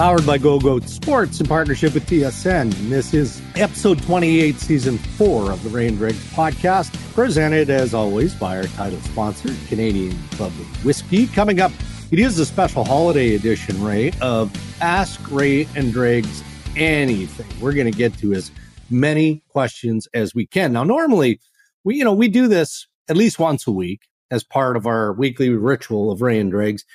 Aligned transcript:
Powered 0.00 0.24
by 0.24 0.38
Go 0.38 0.58
Goat 0.58 0.88
Sports 0.88 1.40
in 1.40 1.46
partnership 1.46 1.92
with 1.92 2.06
TSN. 2.06 2.62
And 2.62 2.72
this 2.90 3.12
is 3.12 3.42
episode 3.54 4.00
28, 4.00 4.56
season 4.56 4.96
four 4.96 5.52
of 5.52 5.62
the 5.62 5.68
Ray 5.68 5.88
and 5.88 5.98
Dregs 5.98 6.24
podcast, 6.32 6.90
presented 7.12 7.68
as 7.68 7.92
always 7.92 8.34
by 8.34 8.56
our 8.56 8.62
title 8.62 8.98
sponsor, 9.00 9.50
Canadian 9.68 10.18
Club 10.30 10.52
of 10.52 10.84
Whiskey. 10.86 11.26
Coming 11.26 11.60
up, 11.60 11.70
it 12.10 12.18
is 12.18 12.38
a 12.38 12.46
special 12.46 12.82
holiday 12.82 13.34
edition, 13.34 13.84
Ray, 13.84 14.12
of 14.22 14.50
Ask 14.80 15.20
Ray 15.30 15.68
and 15.76 15.92
Dregs 15.92 16.42
Anything. 16.76 17.60
We're 17.60 17.74
going 17.74 17.92
to 17.92 17.98
get 17.98 18.16
to 18.20 18.32
as 18.32 18.50
many 18.88 19.42
questions 19.50 20.08
as 20.14 20.34
we 20.34 20.46
can. 20.46 20.72
Now, 20.72 20.84
normally, 20.84 21.40
we, 21.84 21.96
you 21.96 22.04
know, 22.04 22.14
we 22.14 22.28
do 22.28 22.48
this 22.48 22.86
at 23.10 23.18
least 23.18 23.38
once 23.38 23.66
a 23.66 23.70
week 23.70 24.08
as 24.30 24.44
part 24.44 24.78
of 24.78 24.86
our 24.86 25.12
weekly 25.12 25.50
ritual 25.50 26.10
of 26.10 26.22
Ray 26.22 26.40
and 26.40 26.50
Dregs 26.50 26.86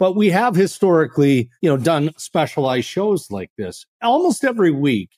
but 0.00 0.16
we 0.16 0.30
have 0.30 0.56
historically, 0.56 1.50
you 1.60 1.68
know, 1.68 1.76
done 1.76 2.10
specialized 2.16 2.88
shows 2.88 3.30
like 3.30 3.50
this 3.58 3.84
almost 4.02 4.42
every 4.42 4.72
week. 4.72 5.10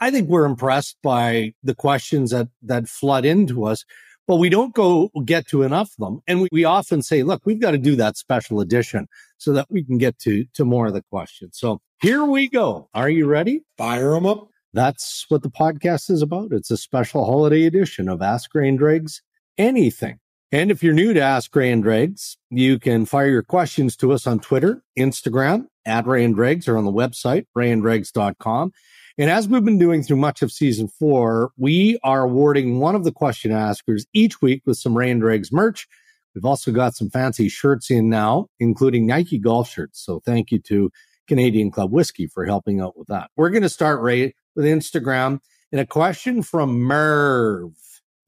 I 0.00 0.10
think 0.10 0.28
we're 0.28 0.44
impressed 0.44 0.96
by 1.04 1.54
the 1.62 1.74
questions 1.74 2.32
that 2.32 2.48
that 2.62 2.88
flood 2.88 3.24
into 3.24 3.64
us, 3.64 3.84
but 4.26 4.36
we 4.36 4.48
don't 4.48 4.74
go 4.74 5.08
get 5.24 5.46
to 5.48 5.62
enough 5.62 5.92
of 5.98 6.04
them. 6.04 6.20
And 6.26 6.42
we, 6.42 6.48
we 6.50 6.64
often 6.64 7.00
say, 7.00 7.22
look, 7.22 7.42
we've 7.44 7.60
got 7.60 7.70
to 7.70 7.78
do 7.78 7.94
that 7.94 8.16
special 8.16 8.60
edition 8.60 9.06
so 9.38 9.52
that 9.52 9.68
we 9.70 9.84
can 9.84 9.98
get 9.98 10.18
to 10.18 10.44
to 10.54 10.64
more 10.64 10.88
of 10.88 10.94
the 10.94 11.02
questions. 11.02 11.56
So 11.56 11.80
here 12.00 12.24
we 12.24 12.48
go. 12.48 12.88
Are 12.94 13.08
you 13.08 13.26
ready? 13.26 13.62
Fire 13.78 14.10
them 14.10 14.26
up. 14.26 14.48
That's 14.72 15.26
what 15.28 15.44
the 15.44 15.50
podcast 15.50 16.10
is 16.10 16.22
about. 16.22 16.50
It's 16.50 16.72
a 16.72 16.76
special 16.76 17.24
holiday 17.24 17.66
edition 17.66 18.08
of 18.08 18.20
Ask 18.20 18.50
and 18.54 18.76
Dregs 18.76 19.22
Anything. 19.58 20.18
And 20.54 20.70
if 20.70 20.82
you're 20.82 20.92
new 20.92 21.14
to 21.14 21.20
Ask 21.20 21.56
Ray 21.56 21.72
and 21.72 21.82
Dregs, 21.82 22.36
you 22.50 22.78
can 22.78 23.06
fire 23.06 23.28
your 23.28 23.42
questions 23.42 23.96
to 23.96 24.12
us 24.12 24.26
on 24.26 24.38
Twitter, 24.38 24.82
Instagram, 24.98 25.64
at 25.86 26.06
Ray 26.06 26.26
and 26.26 26.34
Dregs, 26.34 26.68
or 26.68 26.76
on 26.76 26.84
the 26.84 26.92
website, 26.92 27.46
rayandregs.com. 27.56 28.70
And 29.16 29.30
as 29.30 29.48
we've 29.48 29.64
been 29.64 29.78
doing 29.78 30.02
through 30.02 30.18
much 30.18 30.42
of 30.42 30.52
season 30.52 30.88
four, 30.88 31.52
we 31.56 31.98
are 32.04 32.24
awarding 32.24 32.80
one 32.80 32.94
of 32.94 33.04
the 33.04 33.12
question 33.12 33.50
askers 33.50 34.04
each 34.12 34.42
week 34.42 34.60
with 34.66 34.76
some 34.76 34.96
Ray 34.96 35.10
and 35.10 35.22
Dregs 35.22 35.50
merch. 35.52 35.88
We've 36.34 36.44
also 36.44 36.70
got 36.70 36.94
some 36.94 37.08
fancy 37.08 37.48
shirts 37.48 37.90
in 37.90 38.10
now, 38.10 38.48
including 38.60 39.06
Nike 39.06 39.38
golf 39.38 39.70
shirts. 39.70 40.04
So 40.04 40.20
thank 40.22 40.50
you 40.50 40.58
to 40.66 40.90
Canadian 41.28 41.70
Club 41.70 41.90
Whiskey 41.92 42.26
for 42.26 42.44
helping 42.44 42.78
out 42.78 42.98
with 42.98 43.08
that. 43.08 43.30
We're 43.36 43.50
going 43.50 43.62
to 43.62 43.70
start, 43.70 44.02
Ray, 44.02 44.34
with 44.54 44.66
Instagram 44.66 45.40
and 45.72 45.80
a 45.80 45.86
question 45.86 46.42
from 46.42 46.78
Merv. 46.78 47.72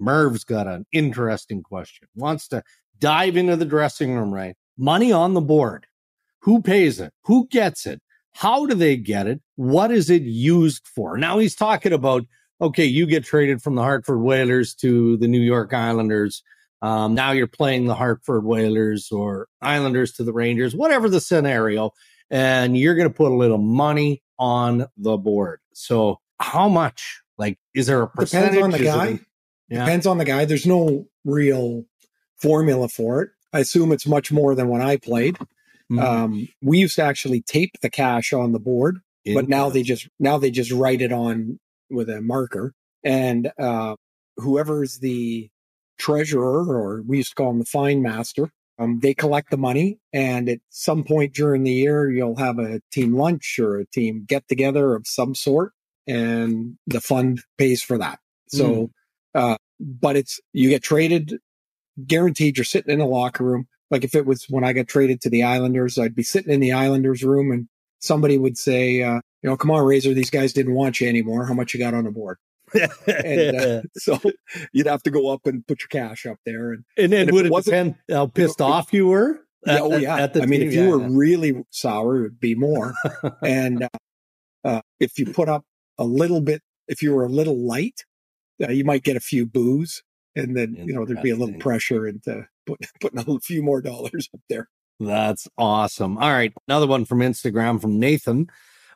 Merv's 0.01 0.45
got 0.45 0.67
an 0.67 0.87
interesting 0.93 1.63
question. 1.63 2.09
Wants 2.15 2.49
to 2.49 2.63
dive 2.99 3.37
into 3.37 3.57
the 3.57 3.65
dressing 3.65 4.15
room, 4.15 4.33
right? 4.33 4.57
Money 4.77 5.13
on 5.13 5.35
the 5.35 5.41
board. 5.41 5.87
Who 6.41 6.61
pays 6.61 7.01
it? 7.01 7.13
Who 7.25 7.47
gets 7.49 7.87
it? 7.87 8.01
How 8.33 8.67
do 8.67 8.75
they 8.75 8.97
get 8.97 9.27
it? 9.27 9.41
What 9.57 9.91
is 9.91 10.11
it 10.11 10.23
used 10.23 10.87
for? 10.87 11.17
Now 11.17 11.39
he's 11.39 11.55
talking 11.55 11.93
about, 11.93 12.25
okay, 12.61 12.85
you 12.85 13.07
get 13.07 13.25
traded 13.25 13.63
from 13.63 13.77
the 13.77 13.83
Hartford 13.83 14.21
Whalers 14.21 14.75
to 14.77 15.17
the 15.17 15.29
New 15.29 15.41
York 15.41 15.73
Islanders. 15.73 16.43
Um, 16.83 17.15
now 17.15 17.31
you're 17.31 17.47
playing 17.47 17.87
the 17.87 17.95
Hartford 17.95 18.45
Whalers 18.45 19.11
or 19.11 19.47
Islanders 19.63 20.13
to 20.15 20.25
the 20.25 20.33
Rangers, 20.33 20.75
whatever 20.75 21.09
the 21.09 21.21
scenario. 21.21 21.93
And 22.31 22.77
you're 22.77 22.97
going 22.97 23.09
to 23.09 23.15
put 23.15 23.31
a 23.31 23.35
little 23.35 23.59
money 23.59 24.23
on 24.39 24.87
the 24.97 25.17
board. 25.17 25.61
So 25.73 26.21
how 26.41 26.69
much? 26.69 27.23
Like, 27.39 27.59
is 27.75 27.87
there 27.87 28.03
a 28.03 28.09
percentage? 28.09 28.55
Depends 28.55 28.75
on 28.75 28.81
the 28.81 28.85
guy. 28.85 29.21
Yeah. 29.69 29.85
Depends 29.85 30.07
on 30.07 30.19
the 30.19 30.25
guy. 30.25 30.45
There's 30.45 30.67
no 30.67 31.07
real 31.25 31.85
formula 32.41 32.89
for 32.89 33.23
it. 33.23 33.31
I 33.53 33.61
assume 33.61 33.93
it's 33.93 34.07
much 34.07 34.33
more 34.33 34.55
than 34.55 34.69
when 34.69 34.83
I 34.83 34.97
played. 34.97 35.37
Mm-hmm. 35.91 35.99
Um, 35.99 36.49
we 36.63 36.79
used 36.79 36.97
to 36.97 37.03
actually 37.03 37.41
tape 37.43 37.81
the 37.81 37.91
cash 37.91 38.33
on 38.33 38.53
the 38.53 38.59
board, 38.59 38.99
but 39.35 39.49
now 39.49 39.71
they 39.71 39.83
just 39.83 40.09
now 40.19 40.39
they 40.39 40.51
just 40.51 40.73
write 40.73 41.01
it 41.03 41.13
on 41.13 41.61
with 41.91 42.09
a 42.11 42.21
marker. 42.21 42.75
And 43.05 43.53
uh, 43.59 43.97
whoever's 44.37 44.99
the 44.99 45.51
treasurer, 45.99 46.65
or 46.65 47.03
we 47.07 47.19
used 47.19 47.31
to 47.31 47.35
call 47.37 47.51
him 47.51 47.59
the 47.59 47.65
fine 47.65 48.03
master, 48.03 48.51
um, 48.79 49.01
they 49.01 49.15
collect 49.15 49.51
the 49.51 49.57
money. 49.57 49.99
And 50.13 50.49
at 50.49 50.59
some 50.71 51.05
point 51.05 51.35
during 51.35 51.65
the 51.65 51.73
year, 51.73 52.11
you'll 52.11 52.37
have 52.37 52.59
a 52.59 52.81
team 52.91 53.15
lunch 53.15 53.59
or 53.59 53.79
a 53.79 53.87
team 53.87 54.25
get 54.27 54.49
together 54.49 54.95
of 54.95 55.07
some 55.07 55.35
sort, 55.35 55.73
and 56.07 56.77
the 56.87 57.01
fund 57.01 57.43
pays 57.57 57.83
for 57.83 57.99
that. 57.99 58.19
So. 58.49 58.69
Mm 58.69 58.91
uh, 59.35 59.57
but 59.81 60.17
it's, 60.17 60.41
you 60.53 60.69
get 60.69 60.83
traded, 60.83 61.39
guaranteed 62.07 62.57
you're 62.57 62.65
sitting 62.65 62.93
in 62.93 63.01
a 63.01 63.07
locker 63.07 63.45
room. 63.45 63.67
Like 63.91 64.05
if 64.05 64.15
it 64.15 64.27
was 64.27 64.47
when 64.49 64.65
I 64.65 64.73
got 64.73 64.89
traded 64.89 65.21
to 65.23 65.31
the 65.31 65.43
Islanders, 65.43 65.99
I'd 65.99 66.15
be 66.15 66.23
sitting 66.23 66.53
in 66.53 66.61
the 66.61 66.73
Islanders 66.73 67.23
room 67.23 67.53
and 67.53 67.69
somebody 68.01 68.39
would 68.39 68.57
say, 68.57 69.03
uh, 69.03 69.21
you 69.43 69.51
know, 69.51 69.57
come 69.57 69.71
on, 69.71 69.85
Razor, 69.85 70.15
these 70.15 70.31
guys 70.31 70.53
didn't 70.53 70.75
want 70.75 71.01
you 71.01 71.09
anymore. 71.09 71.47
How 71.47 71.55
much 71.55 71.75
you 71.75 71.81
got 71.81 71.95
on 71.95 72.05
the 72.05 72.11
board? 72.11 72.39
and 73.07 73.57
uh, 73.57 73.83
so 73.95 74.19
you'd 74.73 74.87
have 74.87 75.03
to 75.03 75.11
go 75.11 75.29
up 75.29 75.47
and 75.47 75.67
put 75.67 75.81
your 75.81 75.89
cash 75.89 76.27
up 76.27 76.39
there. 76.47 76.73
And, 76.73 76.85
and 76.97 77.13
then 77.13 77.29
and 77.29 77.33
would 77.33 77.47
it, 77.47 77.53
it 77.53 77.65
depend 77.65 77.95
how 78.11 78.27
pissed 78.27 78.61
you 78.61 78.67
know, 78.67 78.73
off 78.73 78.93
you 78.93 79.07
were? 79.09 79.41
At, 79.67 79.81
oh 79.81 79.97
yeah. 79.97 80.17
At, 80.17 80.41
I 80.41 80.47
mean, 80.47 80.63
if 80.63 80.73
you 80.73 80.85
yeah, 80.85 80.91
were 80.91 81.01
yeah. 81.01 81.09
really 81.11 81.65
sour, 81.71 82.19
it 82.19 82.23
would 82.23 82.41
be 82.41 82.55
more. 82.55 82.95
and 83.43 83.85
uh, 83.85 83.89
uh, 84.65 84.81
if 84.99 85.19
you 85.19 85.27
put 85.27 85.49
up 85.49 85.65
a 85.99 86.05
little 86.05 86.41
bit, 86.41 86.63
if 86.89 87.03
you 87.03 87.15
were 87.15 87.25
a 87.25 87.29
little 87.29 87.67
light, 87.67 88.05
uh, 88.63 88.71
you 88.71 88.85
might 88.85 89.03
get 89.03 89.17
a 89.17 89.21
few 89.21 89.47
boos 89.47 90.03
and 90.37 90.57
then, 90.57 90.75
you 90.75 90.93
know, 90.93 91.05
there'd 91.05 91.23
be 91.23 91.31
a 91.31 91.37
little 91.37 91.59
pressure 91.59 92.07
into 92.07 92.47
put, 92.67 92.81
putting 93.01 93.19
a 93.19 93.41
few 93.41 93.63
more 93.63 93.81
dollars 93.81 94.29
up 94.35 94.41
there. 94.49 94.69
That's 95.01 95.49
awesome. 95.59 96.19
All 96.19 96.31
right. 96.31 96.53
Another 96.69 96.87
one 96.87 97.05
from 97.05 97.19
Instagram 97.19 97.81
from 97.81 97.99
Nathan. 97.99 98.49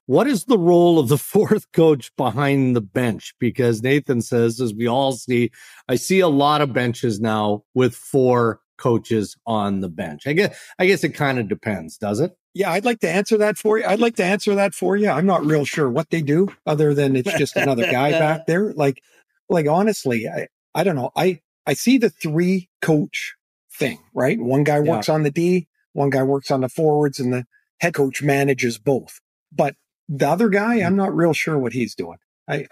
What 0.06 0.26
is 0.26 0.44
the 0.44 0.58
role 0.58 0.98
of 0.98 1.08
the 1.08 1.18
fourth 1.18 1.70
coach 1.72 2.14
behind 2.16 2.74
the 2.74 2.80
bench? 2.80 3.34
Because 3.38 3.82
Nathan 3.82 4.22
says, 4.22 4.60
as 4.60 4.74
we 4.74 4.86
all 4.86 5.12
see, 5.12 5.50
I 5.88 5.96
see 5.96 6.20
a 6.20 6.28
lot 6.28 6.60
of 6.60 6.72
benches 6.72 7.20
now 7.20 7.64
with 7.74 7.94
four 7.94 8.60
coaches 8.78 9.36
on 9.44 9.80
the 9.80 9.88
bench. 9.88 10.26
I 10.26 10.32
guess 10.32 10.56
I 10.78 10.86
guess 10.86 11.02
it 11.02 11.10
kind 11.10 11.38
of 11.38 11.48
depends, 11.48 11.98
does 11.98 12.20
it? 12.20 12.32
Yeah, 12.54 12.70
I'd 12.70 12.84
like 12.84 13.00
to 13.00 13.10
answer 13.10 13.36
that 13.38 13.58
for 13.58 13.76
you. 13.78 13.84
I'd 13.84 14.00
like 14.00 14.16
to 14.16 14.24
answer 14.24 14.54
that 14.54 14.72
for 14.72 14.96
you. 14.96 15.10
I'm 15.10 15.26
not 15.26 15.44
real 15.44 15.64
sure 15.64 15.90
what 15.90 16.10
they 16.10 16.22
do 16.22 16.48
other 16.64 16.94
than 16.94 17.16
it's 17.16 17.36
just 17.36 17.56
another 17.56 17.90
guy 17.90 18.12
back 18.12 18.46
there. 18.46 18.72
Like 18.72 19.02
like 19.48 19.66
honestly, 19.66 20.28
I, 20.28 20.48
I 20.74 20.84
don't 20.84 20.96
know. 20.96 21.10
I, 21.16 21.40
I 21.66 21.74
see 21.74 21.98
the 21.98 22.10
three 22.10 22.68
coach 22.82 23.34
thing, 23.72 23.98
right? 24.14 24.38
One 24.38 24.64
guy 24.64 24.80
works 24.80 25.08
yeah. 25.08 25.14
on 25.14 25.22
the 25.22 25.30
D, 25.30 25.68
one 25.92 26.10
guy 26.10 26.22
works 26.22 26.50
on 26.50 26.60
the 26.60 26.68
forwards 26.68 27.18
and 27.20 27.32
the 27.32 27.44
head 27.80 27.94
coach 27.94 28.22
manages 28.22 28.78
both. 28.78 29.20
But 29.52 29.74
the 30.08 30.28
other 30.28 30.48
guy, 30.48 30.76
I'm 30.76 30.96
not 30.96 31.14
real 31.14 31.32
sure 31.32 31.58
what 31.58 31.72
he's 31.72 31.94
doing. 31.94 32.18
I, 32.48 32.66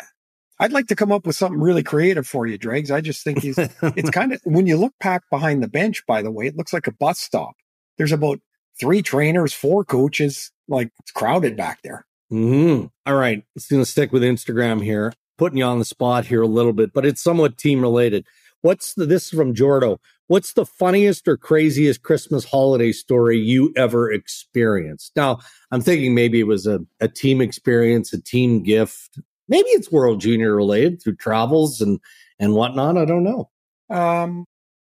I'd 0.59 0.73
like 0.73 0.87
to 0.87 0.97
come 0.97 1.13
up 1.13 1.27
with 1.27 1.37
something 1.37 1.61
really 1.61 1.83
creative 1.83 2.27
for 2.27 2.47
you, 2.47 2.57
Dregs. 2.57 2.91
I 2.91 3.01
just 3.01 3.23
think 3.23 3.43
he's, 3.43 3.59
it's 3.59 4.11
kind 4.13 4.33
of, 4.33 4.41
when 4.45 4.67
you 4.67 4.77
look 4.77 4.95
back 5.01 5.23
behind 5.31 5.63
the 5.63 5.69
bench, 5.69 6.03
by 6.07 6.23
the 6.23 6.31
way, 6.31 6.47
it 6.47 6.57
looks 6.57 6.73
like 6.73 6.87
a 6.87 6.93
bus 6.93 7.19
stop. 7.19 7.55
There's 7.99 8.13
about 8.13 8.41
three 8.81 9.03
trainers, 9.03 9.53
four 9.53 9.85
coaches, 9.85 10.51
like 10.69 10.91
it's 11.01 11.13
crowded 11.13 11.57
back 11.57 11.81
there. 11.83 12.07
Mm-hmm. 12.33 12.87
All 13.07 13.15
right. 13.15 13.45
Let's 13.55 13.69
going 13.69 13.83
to 13.83 13.91
stick 13.91 14.13
with 14.13 14.23
Instagram 14.23 14.83
here 14.83 15.13
putting 15.37 15.59
you 15.59 15.65
on 15.65 15.79
the 15.79 15.85
spot 15.85 16.27
here 16.27 16.43
a 16.43 16.47
little 16.47 16.73
bit, 16.73 16.93
but 16.93 17.07
it's 17.07 17.23
somewhat 17.23 17.59
team 17.59 17.81
related. 17.81 18.27
What's 18.63 18.95
the, 18.95 19.07
this 19.07 19.27
is 19.27 19.39
from 19.39 19.55
Jordo. 19.55 19.99
What's 20.29 20.55
the 20.55 20.67
funniest 20.67 21.29
or 21.29 21.37
craziest 21.37 22.03
Christmas 22.03 22.45
holiday 22.45 22.91
story 22.91 23.39
you 23.39 23.73
ever 23.77 24.11
experienced? 24.11 25.13
Now, 25.15 25.39
I'm 25.71 25.81
thinking 25.81 26.15
maybe 26.15 26.41
it 26.41 26.49
was 26.49 26.67
a, 26.67 26.81
a 27.01 27.07
team 27.07 27.41
experience, 27.41 28.13
a 28.13 28.21
team 28.21 28.63
gift. 28.65 29.21
Maybe 29.49 29.69
it's 29.69 29.93
World 29.93 30.21
Junior 30.21 30.57
related 30.57 31.01
through 31.01 31.17
travels 31.17 31.81
and, 31.81 32.01
and 32.41 32.55
whatnot. 32.55 32.97
I 32.97 33.05
don't 33.05 33.23
know. 33.23 33.51
Um, 33.89 34.47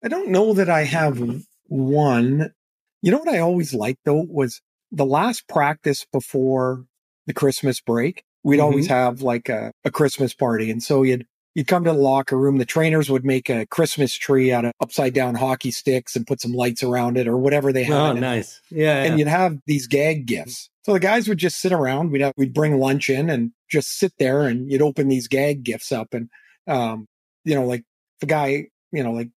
I 0.03 0.07
don't 0.07 0.29
know 0.29 0.53
that 0.53 0.69
I 0.69 0.83
have 0.83 1.21
one. 1.65 2.53
You 3.01 3.11
know 3.11 3.17
what 3.17 3.27
I 3.27 3.39
always 3.39 3.73
liked 3.73 3.99
though 4.05 4.25
was 4.29 4.61
the 4.91 5.05
last 5.05 5.47
practice 5.49 6.05
before 6.13 6.85
the 7.25 7.33
Christmas 7.33 7.81
break 7.81 8.23
we'd 8.47 8.57
mm-hmm. 8.57 8.63
always 8.63 8.87
have 8.87 9.21
like 9.21 9.49
a, 9.49 9.73
a 9.83 9.91
Christmas 9.91 10.33
party. 10.33 10.71
And 10.71 10.81
so 10.81 11.03
you'd, 11.03 11.25
you'd 11.53 11.67
come 11.67 11.83
to 11.83 11.91
the 11.91 11.97
locker 11.97 12.37
room. 12.37 12.59
The 12.59 12.65
trainers 12.65 13.09
would 13.09 13.25
make 13.25 13.49
a 13.49 13.65
Christmas 13.65 14.13
tree 14.13 14.53
out 14.53 14.63
of 14.63 14.71
upside 14.79 15.13
down 15.13 15.35
hockey 15.35 15.69
sticks 15.69 16.15
and 16.15 16.25
put 16.25 16.39
some 16.39 16.53
lights 16.53 16.81
around 16.81 17.17
it 17.17 17.27
or 17.27 17.35
whatever 17.35 17.73
they 17.73 17.83
had. 17.83 17.97
Oh, 17.97 18.13
nice. 18.13 18.61
Yeah, 18.71 19.03
And 19.03 19.19
you'd 19.19 19.27
have 19.27 19.57
these 19.65 19.85
gag 19.85 20.27
gifts. 20.27 20.69
So 20.85 20.93
the 20.93 21.01
guys 21.01 21.27
would 21.27 21.39
just 21.39 21.59
sit 21.59 21.73
around. 21.73 22.11
We'd 22.11 22.21
have, 22.21 22.33
we'd 22.37 22.53
bring 22.53 22.79
lunch 22.79 23.09
in 23.09 23.29
and 23.29 23.51
just 23.69 23.99
sit 23.99 24.13
there 24.17 24.43
and 24.43 24.71
you'd 24.71 24.81
open 24.81 25.09
these 25.09 25.27
gag 25.27 25.63
gifts 25.63 25.91
up. 25.91 26.13
And, 26.13 26.29
um, 26.67 27.05
you 27.43 27.53
know, 27.53 27.65
like 27.65 27.83
the 28.21 28.27
guy, 28.27 28.67
you 28.93 29.03
know, 29.03 29.11
like 29.11 29.29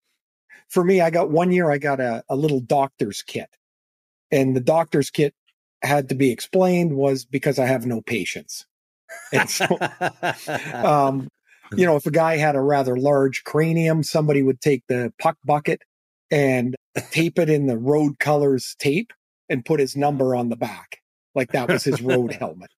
for 0.68 0.84
me, 0.84 1.00
I 1.00 1.08
got 1.08 1.30
one 1.30 1.50
year, 1.50 1.70
I 1.70 1.78
got 1.78 1.98
a, 1.98 2.22
a 2.28 2.36
little 2.36 2.60
doctor's 2.60 3.22
kit 3.22 3.48
and 4.30 4.54
the 4.54 4.60
doctor's 4.60 5.08
kit 5.08 5.34
had 5.82 6.10
to 6.10 6.14
be 6.14 6.30
explained 6.30 6.94
was 6.94 7.24
because 7.24 7.58
I 7.58 7.64
have 7.64 7.86
no 7.86 8.02
patience. 8.02 8.66
And 9.32 9.48
so, 9.48 9.66
um, 10.74 11.28
you 11.76 11.86
know, 11.86 11.96
if 11.96 12.06
a 12.06 12.10
guy 12.10 12.36
had 12.36 12.56
a 12.56 12.60
rather 12.60 12.96
large 12.96 13.44
cranium, 13.44 14.02
somebody 14.02 14.42
would 14.42 14.60
take 14.60 14.82
the 14.88 15.12
puck 15.18 15.36
bucket 15.44 15.82
and 16.30 16.76
tape 17.10 17.38
it 17.38 17.48
in 17.48 17.66
the 17.66 17.78
road 17.78 18.18
colors 18.18 18.74
tape 18.78 19.12
and 19.48 19.64
put 19.64 19.80
his 19.80 19.96
number 19.96 20.34
on 20.34 20.48
the 20.48 20.56
back. 20.56 20.98
Like 21.34 21.52
that 21.52 21.68
was 21.68 21.84
his 21.84 22.02
road 22.02 22.32
helmet. 22.40 22.70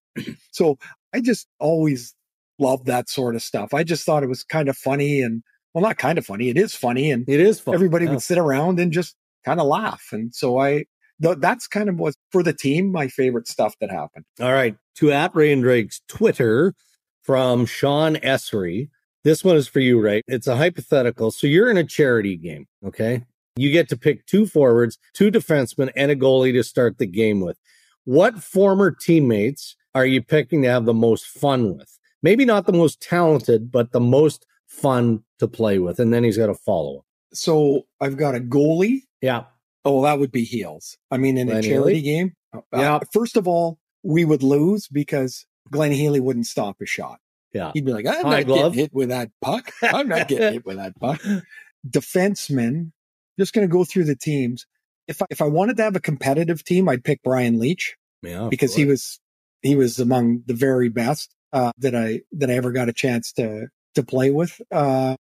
So 0.50 0.78
I 1.14 1.20
just 1.20 1.48
always 1.58 2.14
loved 2.58 2.86
that 2.86 3.08
sort 3.08 3.34
of 3.34 3.42
stuff. 3.42 3.72
I 3.72 3.84
just 3.84 4.04
thought 4.04 4.22
it 4.22 4.28
was 4.28 4.44
kind 4.44 4.68
of 4.68 4.76
funny 4.76 5.22
and 5.22 5.42
well, 5.72 5.82
not 5.82 5.98
kind 5.98 6.18
of 6.18 6.26
funny. 6.26 6.48
It 6.48 6.56
is 6.56 6.74
funny. 6.74 7.10
And 7.10 7.28
it 7.28 7.40
is 7.40 7.62
Everybody 7.66 8.04
yeah. 8.04 8.12
would 8.12 8.22
sit 8.22 8.38
around 8.38 8.80
and 8.80 8.92
just 8.92 9.14
kind 9.44 9.60
of 9.60 9.66
laugh. 9.66 10.08
And 10.12 10.34
so 10.34 10.58
I, 10.58 10.84
that's 11.20 11.66
kind 11.66 11.88
of 11.88 11.98
was 11.98 12.16
for 12.32 12.42
the 12.42 12.52
team, 12.52 12.90
my 12.90 13.08
favorite 13.08 13.46
stuff 13.46 13.74
that 13.80 13.90
happened. 13.90 14.24
All 14.40 14.52
right. 14.52 14.76
To 14.96 15.12
at 15.12 15.34
Ray 15.34 15.52
and 15.52 15.62
Dregs' 15.62 16.00
Twitter 16.08 16.74
from 17.22 17.66
Sean 17.66 18.16
Essery. 18.16 18.88
This 19.22 19.44
one 19.44 19.56
is 19.56 19.68
for 19.68 19.80
you, 19.80 20.00
right? 20.00 20.24
It's 20.26 20.46
a 20.46 20.56
hypothetical. 20.56 21.30
So 21.30 21.46
you're 21.46 21.70
in 21.70 21.76
a 21.76 21.84
charity 21.84 22.36
game. 22.36 22.66
Okay. 22.84 23.22
You 23.56 23.70
get 23.70 23.88
to 23.90 23.96
pick 23.96 24.24
two 24.26 24.46
forwards, 24.46 24.98
two 25.12 25.30
defensemen, 25.30 25.90
and 25.94 26.10
a 26.10 26.16
goalie 26.16 26.52
to 26.52 26.62
start 26.62 26.98
the 26.98 27.06
game 27.06 27.40
with. 27.40 27.58
What 28.04 28.42
former 28.42 28.90
teammates 28.90 29.76
are 29.94 30.06
you 30.06 30.22
picking 30.22 30.62
to 30.62 30.68
have 30.70 30.86
the 30.86 30.94
most 30.94 31.26
fun 31.26 31.76
with? 31.76 31.98
Maybe 32.22 32.44
not 32.44 32.66
the 32.66 32.72
most 32.72 33.02
talented, 33.02 33.70
but 33.70 33.92
the 33.92 34.00
most 34.00 34.46
fun 34.66 35.22
to 35.38 35.48
play 35.48 35.78
with. 35.78 36.00
And 36.00 36.12
then 36.12 36.24
he's 36.24 36.38
got 36.38 36.48
a 36.48 36.54
follow 36.54 37.04
So 37.32 37.86
I've 38.00 38.16
got 38.16 38.34
a 38.34 38.40
goalie. 38.40 39.02
Yeah. 39.20 39.44
Oh, 39.84 39.94
well, 39.94 40.02
that 40.02 40.18
would 40.18 40.32
be 40.32 40.44
heels. 40.44 40.96
I 41.10 41.16
mean, 41.16 41.38
in 41.38 41.46
Glenn 41.46 41.58
a 41.58 41.62
charity 41.62 42.00
Healy? 42.00 42.02
game. 42.02 42.32
Uh, 42.54 42.60
yeah. 42.74 42.94
Uh, 42.96 43.00
first 43.12 43.36
of 43.36 43.48
all, 43.48 43.78
we 44.02 44.24
would 44.24 44.42
lose 44.42 44.88
because 44.88 45.46
Glenn 45.70 45.92
Healy 45.92 46.20
wouldn't 46.20 46.46
stop 46.46 46.76
a 46.80 46.86
shot. 46.86 47.18
Yeah. 47.52 47.72
He'd 47.74 47.84
be 47.84 47.92
like, 47.92 48.06
I'm 48.06 48.24
High 48.24 48.38
not 48.38 48.46
glove. 48.46 48.72
getting 48.72 48.78
hit 48.78 48.94
with 48.94 49.08
that 49.08 49.30
puck. 49.40 49.72
I'm 49.82 50.08
not 50.08 50.28
getting 50.28 50.52
hit 50.54 50.66
with 50.66 50.76
that 50.76 50.98
puck. 51.00 51.20
Defenseman, 51.88 52.92
just 53.38 53.52
going 53.52 53.66
to 53.66 53.72
go 53.72 53.84
through 53.84 54.04
the 54.04 54.16
teams. 54.16 54.66
If 55.08 55.22
I, 55.22 55.26
if 55.30 55.40
I 55.40 55.46
wanted 55.46 55.76
to 55.78 55.82
have 55.82 55.96
a 55.96 56.00
competitive 56.00 56.62
team, 56.62 56.88
I'd 56.88 57.02
pick 57.04 57.22
Brian 57.22 57.58
Leetch. 57.58 57.94
Yeah, 58.22 58.48
because 58.50 58.74
he 58.74 58.84
was 58.84 59.18
he 59.62 59.76
was 59.76 59.98
among 59.98 60.42
the 60.46 60.52
very 60.54 60.90
best 60.90 61.34
uh, 61.54 61.72
that 61.78 61.94
I 61.94 62.20
that 62.32 62.50
I 62.50 62.54
ever 62.54 62.70
got 62.70 62.90
a 62.90 62.92
chance 62.92 63.32
to 63.32 63.68
to 63.94 64.02
play 64.02 64.30
with. 64.30 64.60
Uh, 64.70 65.16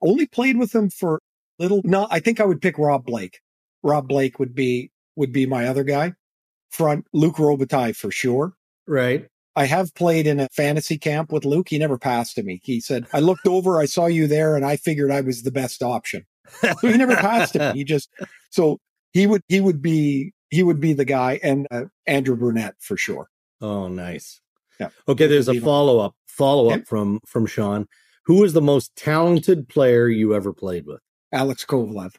only 0.00 0.26
played 0.26 0.56
with 0.56 0.72
him 0.72 0.88
for 0.88 1.20
little. 1.58 1.80
No, 1.84 2.06
I 2.10 2.20
think 2.20 2.40
I 2.40 2.44
would 2.44 2.62
pick 2.62 2.78
Rob 2.78 3.04
Blake. 3.04 3.40
Rob 3.82 4.08
Blake 4.08 4.38
would 4.38 4.54
be 4.54 4.90
would 5.16 5.32
be 5.32 5.46
my 5.46 5.66
other 5.66 5.84
guy. 5.84 6.14
Front 6.70 7.06
Luke 7.12 7.36
Robitaille 7.36 7.94
for 7.94 8.10
sure. 8.10 8.54
Right. 8.86 9.28
I 9.54 9.66
have 9.66 9.94
played 9.94 10.26
in 10.26 10.40
a 10.40 10.48
fantasy 10.50 10.96
camp 10.96 11.30
with 11.30 11.44
Luke. 11.44 11.68
He 11.68 11.78
never 11.78 11.98
passed 11.98 12.36
to 12.36 12.42
me. 12.42 12.60
He 12.64 12.80
said, 12.80 13.06
I 13.12 13.20
looked 13.20 13.46
over, 13.46 13.78
I 13.78 13.84
saw 13.84 14.06
you 14.06 14.26
there, 14.26 14.56
and 14.56 14.64
I 14.64 14.76
figured 14.76 15.10
I 15.10 15.20
was 15.20 15.42
the 15.42 15.52
best 15.52 15.82
option. 15.82 16.24
So 16.62 16.88
he 16.88 16.96
never 16.96 17.16
passed 17.16 17.52
to 17.52 17.58
me. 17.72 17.80
He 17.80 17.84
just, 17.84 18.08
so 18.48 18.80
he 19.12 19.26
would, 19.26 19.42
he 19.48 19.60
would 19.60 19.82
be, 19.82 20.32
he 20.48 20.62
would 20.62 20.80
be 20.80 20.94
the 20.94 21.04
guy 21.04 21.38
and 21.42 21.66
uh, 21.70 21.84
Andrew 22.06 22.36
Brunette 22.36 22.76
for 22.78 22.96
sure. 22.96 23.28
Oh, 23.60 23.88
nice. 23.88 24.40
Yeah. 24.80 24.88
Okay. 25.06 25.26
There's 25.26 25.48
a 25.48 25.60
follow 25.60 25.98
up, 25.98 26.14
follow 26.26 26.70
up 26.70 26.86
from, 26.86 27.20
from 27.26 27.44
Sean. 27.44 27.86
Who 28.24 28.36
was 28.36 28.54
the 28.54 28.62
most 28.62 28.96
talented 28.96 29.68
player 29.68 30.08
you 30.08 30.34
ever 30.34 30.54
played 30.54 30.86
with? 30.86 31.00
Alex 31.30 31.66
Kovalev. 31.66 32.14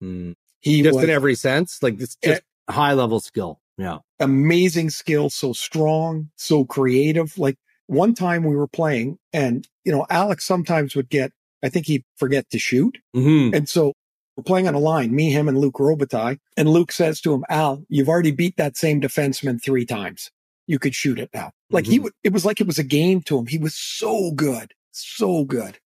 Mm. 0.00 0.36
He 0.66 0.82
just 0.82 0.96
was, 0.96 1.04
in 1.04 1.10
every 1.10 1.36
sense, 1.36 1.80
like 1.82 1.94
it's 2.00 2.16
just 2.16 2.38
it, 2.38 2.44
high 2.68 2.92
level 2.92 3.20
skill. 3.20 3.60
Yeah. 3.78 3.98
Amazing 4.18 4.90
skill, 4.90 5.30
so 5.30 5.52
strong, 5.52 6.30
so 6.36 6.64
creative. 6.64 7.38
Like 7.38 7.56
one 7.86 8.14
time 8.14 8.42
we 8.42 8.56
were 8.56 8.66
playing 8.66 9.18
and, 9.32 9.66
you 9.84 9.92
know, 9.92 10.06
Alex 10.10 10.44
sometimes 10.44 10.96
would 10.96 11.08
get, 11.08 11.32
I 11.62 11.68
think 11.68 11.86
he'd 11.86 12.04
forget 12.16 12.50
to 12.50 12.58
shoot. 12.58 12.98
Mm-hmm. 13.14 13.54
And 13.54 13.68
so 13.68 13.92
we're 14.36 14.42
playing 14.42 14.66
on 14.66 14.74
a 14.74 14.80
line, 14.80 15.14
me, 15.14 15.30
him, 15.30 15.46
and 15.46 15.56
Luke 15.56 15.76
Robitaille. 15.76 16.38
And 16.56 16.68
Luke 16.68 16.90
says 16.90 17.20
to 17.20 17.32
him, 17.32 17.44
Al, 17.48 17.84
you've 17.88 18.08
already 18.08 18.32
beat 18.32 18.56
that 18.56 18.76
same 18.76 19.00
defenseman 19.00 19.62
three 19.62 19.86
times. 19.86 20.32
You 20.66 20.80
could 20.80 20.96
shoot 20.96 21.20
it 21.20 21.30
now. 21.32 21.52
Like 21.70 21.84
mm-hmm. 21.84 21.92
he 21.92 21.98
would, 22.00 22.12
it 22.24 22.32
was 22.32 22.44
like 22.44 22.60
it 22.60 22.66
was 22.66 22.78
a 22.78 22.84
game 22.84 23.22
to 23.22 23.38
him. 23.38 23.46
He 23.46 23.58
was 23.58 23.76
so 23.76 24.32
good, 24.32 24.74
so 24.90 25.44
good. 25.44 25.78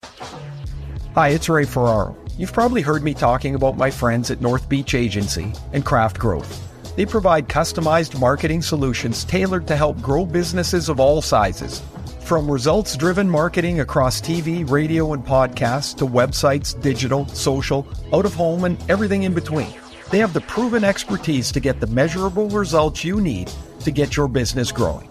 Hi, 1.16 1.30
it's 1.30 1.50
Ray 1.50 1.66
Ferraro. 1.66 2.16
You've 2.40 2.54
probably 2.54 2.82
heard 2.82 3.04
me 3.04 3.14
talking 3.14 3.56
about 3.56 3.76
my 3.76 3.92
friends 3.92 4.32
at 4.32 4.40
North 4.40 4.70
Beach 4.70 4.96
Agency 4.96 5.52
and 5.74 5.84
Craft 5.84 6.18
Growth. 6.18 6.96
They 6.96 7.06
provide 7.06 7.50
customized 7.50 8.18
marketing 8.18 8.62
solutions 8.62 9.26
tailored 9.26 9.68
to 9.68 9.76
help 9.76 10.02
grow 10.02 10.26
businesses 10.26 10.88
of 10.88 11.02
all 11.02 11.22
sizes. 11.22 11.82
From 12.22 12.50
results 12.50 12.96
driven 12.96 13.30
marketing 13.30 13.82
across 13.82 14.22
TV, 14.22 14.68
radio, 14.70 15.12
and 15.12 15.22
podcasts 15.22 15.94
to 15.98 16.06
websites, 16.06 16.82
digital, 16.82 17.28
social, 17.28 17.86
out 18.14 18.24
of 18.24 18.36
home, 18.36 18.64
and 18.64 18.82
everything 18.90 19.24
in 19.24 19.34
between. 19.34 19.74
They 20.10 20.20
have 20.20 20.32
the 20.32 20.40
proven 20.40 20.86
expertise 20.86 21.52
to 21.52 21.60
get 21.60 21.82
the 21.82 21.88
measurable 21.88 22.48
results 22.52 23.04
you 23.04 23.20
need 23.20 23.52
to 23.82 23.92
get 23.92 24.16
your 24.16 24.30
business 24.30 24.72
growing. 24.72 25.10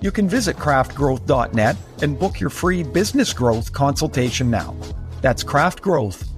You 0.00 0.10
can 0.10 0.28
visit 0.28 0.56
craftgrowth.net 0.56 1.76
and 2.02 2.18
book 2.18 2.40
your 2.40 2.50
free 2.50 2.82
business 2.82 3.32
growth 3.32 3.72
consultation 3.72 4.50
now. 4.50 4.74
That's 5.22 5.44
craftgrowth.net. 5.44 6.35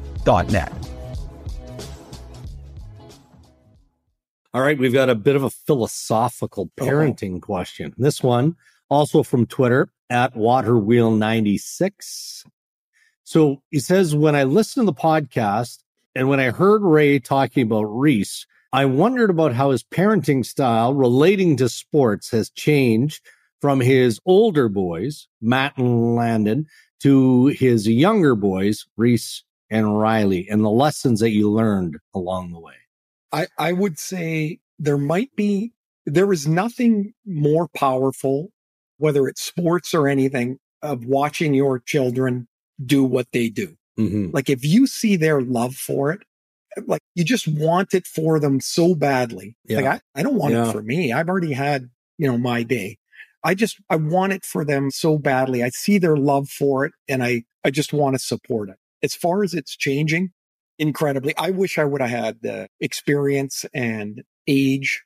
All 4.53 4.61
right, 4.61 4.79
we've 4.79 4.93
got 4.93 5.09
a 5.09 5.15
bit 5.15 5.37
of 5.37 5.43
a 5.43 5.49
philosophical 5.49 6.71
oh. 6.79 6.85
parenting 6.85 7.39
oh. 7.39 7.41
question. 7.41 7.95
This 7.97 8.23
one 8.23 8.57
also 8.91 9.23
from 9.23 9.47
Twitter 9.47 9.89
at 10.11 10.35
Waterwheel96. 10.35 12.45
So 13.25 13.63
he 13.71 13.81
says, 13.81 14.15
when 14.15 14.37
I 14.37 14.45
listened 14.45 14.87
to 14.87 14.93
the 14.93 15.01
podcast 15.01 15.79
and 16.15 16.29
when 16.29 16.41
I 16.41 16.51
heard 16.51 16.83
Ray 16.83 17.21
talking 17.21 17.63
about 17.63 17.85
Reese, 17.85 18.47
I 18.71 18.85
wondered 18.85 19.31
about 19.31 19.55
how 19.55 19.71
his 19.71 19.83
parenting 19.83 20.45
style 20.45 20.93
relating 20.93 21.57
to 21.57 21.71
sports 21.71 22.33
has 22.33 22.51
changed 22.51 23.23
from 23.63 23.81
his 23.81 24.21
older 24.27 24.69
boys, 24.69 25.27
Matt 25.41 25.79
and 25.79 26.17
Landon, 26.17 26.67
to 27.01 27.47
his 27.47 27.89
younger 27.89 28.35
boys, 28.35 28.85
Reese 28.99 29.45
and 29.71 29.99
Riley, 29.99 30.47
and 30.49 30.65
the 30.65 30.71
lessons 30.71 31.21
that 31.21 31.31
you 31.31 31.51
learned 31.51 31.97
along 32.15 32.53
the 32.53 32.61
way. 32.61 32.75
I, 33.33 33.47
I 33.59 33.73
would 33.73 33.99
say 33.99 34.61
there 34.79 34.99
might 34.99 35.35
be, 35.37 35.73
there 36.07 36.33
is 36.33 36.47
nothing 36.49 37.13
more 37.27 37.69
powerful, 37.69 38.49
whether 38.97 39.29
it's 39.29 39.43
sports 39.43 39.93
or 39.93 40.09
anything, 40.09 40.59
of 40.83 41.05
watching 41.05 41.55
your 41.55 41.81
children 41.81 42.49
do 42.85 43.05
what 43.05 43.27
they 43.33 43.49
do. 43.49 43.77
Mm-hmm. 43.99 44.31
Like 44.33 44.49
if 44.49 44.65
you 44.65 44.87
see 44.87 45.17
their 45.17 45.43
love 45.43 45.75
for 45.75 46.13
it, 46.13 46.23
like 46.87 47.03
you 47.15 47.25
just 47.25 47.49
want 47.49 47.93
it 47.93 48.07
for 48.07 48.39
them 48.39 48.61
so 48.61 48.95
badly. 48.95 49.57
Yeah. 49.65 49.81
Like 49.81 49.87
I, 49.87 50.21
I 50.21 50.23
don't 50.23 50.37
want 50.37 50.55
yeah. 50.55 50.69
it 50.69 50.73
for 50.73 50.83
me. 50.83 51.13
I've 51.13 51.29
already 51.29 51.53
had, 51.53 51.91
you 52.17 52.31
know, 52.31 52.39
my 52.39 52.63
day. 52.63 52.99
I 53.45 53.55
just, 53.55 53.77
I 53.91 53.97
want 53.97 54.33
it 54.33 54.45
for 54.45 54.65
them 54.65 54.91
so 54.91 55.19
badly. 55.19 55.63
I 55.63 55.71
see 55.71 55.99
their 55.99 56.17
love 56.17 56.49
for 56.49 56.85
it 56.85 56.93
and 57.09 57.23
I, 57.23 57.43
I 57.65 57.71
just 57.71 57.93
want 57.93 58.15
to 58.15 58.19
support 58.19 58.69
it. 58.69 58.77
As 59.03 59.15
far 59.15 59.43
as 59.43 59.55
it's 59.55 59.77
changing, 59.77 60.33
incredibly. 60.79 61.37
I 61.37 61.51
wish 61.51 61.79
I 61.79 61.85
would 61.85 62.01
have 62.01 62.11
had 62.11 62.43
the 62.43 62.69
experience 62.81 63.65
and 63.75 64.23
age, 64.47 65.03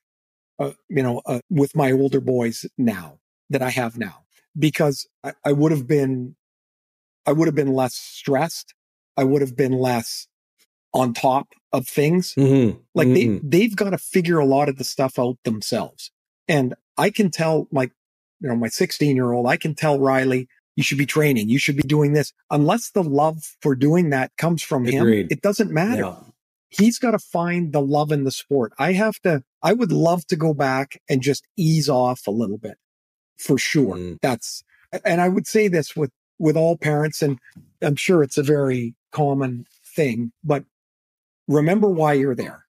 uh, 0.58 0.72
you 0.88 1.02
know, 1.02 1.22
uh, 1.26 1.40
with 1.50 1.74
my 1.74 1.92
older 1.92 2.20
boys 2.20 2.66
now 2.76 3.18
that 3.50 3.62
I 3.62 3.70
have 3.70 3.98
now, 3.98 4.24
because 4.58 5.08
I, 5.24 5.32
I 5.44 5.52
would 5.52 5.72
have 5.72 5.86
been, 5.86 6.36
I 7.26 7.32
would 7.32 7.48
have 7.48 7.54
been 7.54 7.72
less 7.72 7.94
stressed. 7.94 8.74
I 9.16 9.24
would 9.24 9.40
have 9.40 9.56
been 9.56 9.72
less 9.72 10.26
on 10.94 11.14
top 11.14 11.48
of 11.72 11.86
things. 11.86 12.34
Mm-hmm. 12.34 12.78
Like 12.94 13.08
mm-hmm. 13.08 13.48
they, 13.48 13.58
they've 13.58 13.76
got 13.76 13.90
to 13.90 13.98
figure 13.98 14.38
a 14.38 14.46
lot 14.46 14.68
of 14.68 14.76
the 14.76 14.84
stuff 14.84 15.18
out 15.18 15.38
themselves. 15.44 16.10
And 16.48 16.74
I 16.98 17.10
can 17.10 17.30
tell 17.30 17.68
like, 17.72 17.92
you 18.40 18.48
know, 18.48 18.56
my 18.56 18.68
16 18.68 19.16
year 19.16 19.32
old, 19.32 19.46
I 19.46 19.56
can 19.56 19.74
tell 19.74 19.98
Riley, 19.98 20.48
you 20.76 20.82
should 20.82 20.98
be 20.98 21.06
training. 21.06 21.48
You 21.48 21.58
should 21.58 21.76
be 21.76 21.82
doing 21.82 22.12
this. 22.12 22.32
Unless 22.50 22.90
the 22.90 23.02
love 23.02 23.42
for 23.60 23.74
doing 23.74 24.10
that 24.10 24.32
comes 24.36 24.62
from 24.62 24.86
Agreed. 24.86 25.22
him, 25.22 25.28
it 25.30 25.42
doesn't 25.42 25.70
matter. 25.70 26.02
Yeah. 26.02 26.16
He's 26.70 26.98
got 26.98 27.10
to 27.10 27.18
find 27.18 27.72
the 27.72 27.82
love 27.82 28.12
in 28.12 28.24
the 28.24 28.30
sport. 28.30 28.72
I 28.78 28.92
have 28.92 29.20
to, 29.20 29.44
I 29.62 29.74
would 29.74 29.92
love 29.92 30.26
to 30.28 30.36
go 30.36 30.54
back 30.54 31.00
and 31.08 31.20
just 31.20 31.46
ease 31.56 31.88
off 31.88 32.26
a 32.26 32.30
little 32.30 32.56
bit 32.56 32.78
for 33.36 33.58
sure. 33.58 33.96
Mm. 33.96 34.18
That's, 34.22 34.64
and 35.04 35.20
I 35.20 35.28
would 35.28 35.46
say 35.46 35.68
this 35.68 35.94
with, 35.94 36.10
with 36.38 36.56
all 36.56 36.78
parents, 36.78 37.20
and 37.20 37.38
I'm 37.82 37.96
sure 37.96 38.22
it's 38.22 38.38
a 38.38 38.42
very 38.42 38.94
common 39.10 39.66
thing, 39.94 40.32
but 40.42 40.64
remember 41.46 41.88
why 41.88 42.14
you're 42.14 42.34
there. 42.34 42.64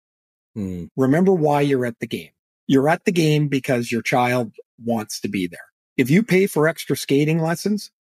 Mm. 0.58 0.90
Remember 0.98 1.32
why 1.32 1.62
you're 1.62 1.86
at 1.86 2.00
the 2.00 2.08
game. 2.08 2.32
You're 2.68 2.90
at 2.90 3.06
the 3.06 3.12
game 3.14 3.48
because 3.48 3.92
your 3.92 4.02
child 4.02 4.52
wants 4.84 5.22
to 5.22 5.30
be 5.30 5.48
there. 5.48 5.68
If 5.96 6.10
you 6.10 6.24
pay 6.24 6.48
for 6.48 6.68
extra 6.68 6.98
skating 6.98 7.40
lessons 7.40 7.92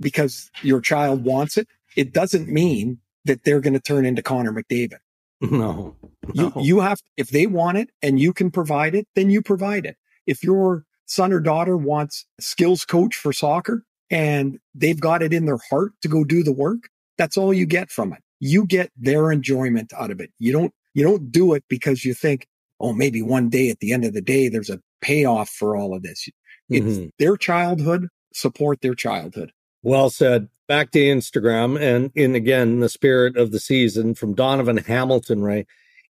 because 0.00 0.50
your 0.62 0.80
child 0.80 1.24
wants 1.24 1.56
it, 1.56 1.68
it 1.96 2.12
doesn't 2.12 2.48
mean 2.48 2.98
that 3.24 3.44
they're 3.44 3.60
going 3.60 3.74
to 3.74 3.80
turn 3.80 4.06
into 4.06 4.22
Connor 4.22 4.52
McDavid. 4.52 4.98
No, 5.40 5.96
no. 6.34 6.52
You, 6.56 6.62
you 6.62 6.80
have, 6.80 7.00
if 7.16 7.28
they 7.28 7.46
want 7.46 7.78
it 7.78 7.90
and 8.02 8.18
you 8.18 8.32
can 8.32 8.50
provide 8.50 8.94
it, 8.94 9.06
then 9.14 9.30
you 9.30 9.42
provide 9.42 9.84
it. 9.84 9.96
If 10.26 10.42
your 10.42 10.84
son 11.06 11.32
or 11.32 11.40
daughter 11.40 11.76
wants 11.76 12.24
a 12.38 12.42
skills 12.42 12.84
coach 12.84 13.16
for 13.16 13.32
soccer 13.32 13.84
and 14.10 14.58
they've 14.74 15.00
got 15.00 15.22
it 15.22 15.32
in 15.32 15.46
their 15.46 15.58
heart 15.70 15.92
to 16.02 16.08
go 16.08 16.24
do 16.24 16.42
the 16.42 16.52
work, 16.52 16.88
that's 17.18 17.36
all 17.36 17.52
you 17.52 17.66
get 17.66 17.90
from 17.90 18.12
it. 18.12 18.20
You 18.40 18.66
get 18.66 18.90
their 18.96 19.30
enjoyment 19.30 19.92
out 19.96 20.10
of 20.10 20.20
it. 20.20 20.30
You 20.38 20.52
don't, 20.52 20.72
you 20.94 21.02
don't 21.02 21.30
do 21.30 21.54
it 21.54 21.64
because 21.68 22.04
you 22.04 22.14
think, 22.14 22.46
oh, 22.80 22.92
maybe 22.92 23.22
one 23.22 23.48
day 23.48 23.70
at 23.70 23.80
the 23.80 23.92
end 23.92 24.04
of 24.04 24.14
the 24.14 24.22
day, 24.22 24.48
there's 24.48 24.70
a 24.70 24.80
payoff 25.00 25.48
for 25.48 25.76
all 25.76 25.94
of 25.94 26.02
this. 26.02 26.28
It's 26.68 26.86
mm-hmm. 26.86 27.08
their 27.18 27.36
childhood, 27.36 28.08
support 28.32 28.80
their 28.80 28.94
childhood. 28.94 29.52
Well 29.86 30.10
said. 30.10 30.48
Back 30.66 30.90
to 30.90 30.98
Instagram 30.98 31.80
and 31.80 32.10
in 32.16 32.34
again 32.34 32.80
the 32.80 32.88
spirit 32.88 33.36
of 33.36 33.52
the 33.52 33.60
season 33.60 34.16
from 34.16 34.34
Donovan 34.34 34.78
Hamilton, 34.78 35.42
Ray. 35.42 35.64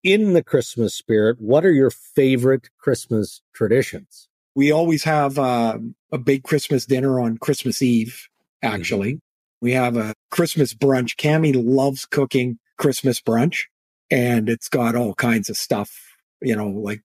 In 0.02 0.35
the 0.35 0.45
Christmas 0.45 0.95
spirit, 0.95 1.41
what 1.41 1.64
are 1.64 1.73
your 1.73 1.88
favorite 1.88 2.69
Christmas 2.76 3.41
traditions? 3.55 4.29
We 4.55 4.71
always 4.71 5.05
have 5.05 5.38
uh, 5.38 5.79
a 6.12 6.19
big 6.19 6.43
Christmas 6.43 6.85
dinner 6.85 7.19
on 7.19 7.38
Christmas 7.38 7.81
Eve, 7.81 8.29
actually. 8.62 9.14
Mm-hmm. 9.14 9.62
We 9.62 9.73
have 9.73 9.97
a 9.97 10.12
Christmas 10.31 10.75
brunch. 10.75 11.17
Cami 11.17 11.55
loves 11.57 12.05
cooking 12.05 12.59
Christmas 12.76 13.23
brunch, 13.23 13.69
and 14.11 14.50
it's 14.50 14.69
got 14.69 14.97
all 14.97 15.14
kinds 15.14 15.49
of 15.49 15.57
stuff, 15.57 16.19
you 16.43 16.55
know, 16.55 16.69
like 16.69 17.00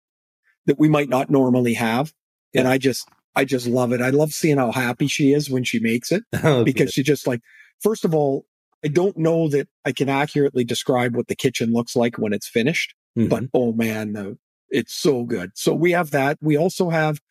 that 0.66 0.78
we 0.78 0.90
might 0.90 1.08
not 1.08 1.30
normally 1.30 1.76
have. 1.76 2.12
And 2.54 2.68
I 2.68 2.78
just 2.78 3.08
I 3.38 3.46
just 3.46 3.68
love 3.68 3.94
it. 3.94 4.02
I 4.02 4.10
love 4.10 4.34
seeing 4.34 4.58
how 4.58 4.72
happy 4.72 5.06
she 5.06 5.32
is 5.32 5.48
when 5.48 5.64
she 5.64 5.80
makes 5.80 6.12
it 6.12 6.24
oh, 6.44 6.64
because 6.64 6.92
she 6.92 7.04
just 7.04 7.28
like, 7.28 7.42
first 7.80 8.04
of 8.04 8.16
all, 8.16 8.48
I 8.84 8.88
don't 8.88 9.16
know 9.16 9.48
that 9.50 9.68
I 9.86 9.92
can 9.92 10.10
accurately 10.10 10.64
describe 10.64 11.16
what 11.16 11.28
the 11.28 11.36
kitchen 11.36 11.72
looks 11.72 11.96
like 11.96 12.18
when 12.18 12.34
it's 12.34 12.48
finished, 12.48 12.96
mm-hmm. 13.16 13.30
but 13.30 13.44
oh 13.54 13.74
man, 13.74 14.38
it's 14.70 14.94
so 14.94 15.24
good. 15.24 15.52
So 15.54 15.74
we 15.74 15.92
have 15.92 16.10
that. 16.12 16.40
We 16.42 16.58
also 16.58 16.90
have, 16.90 17.22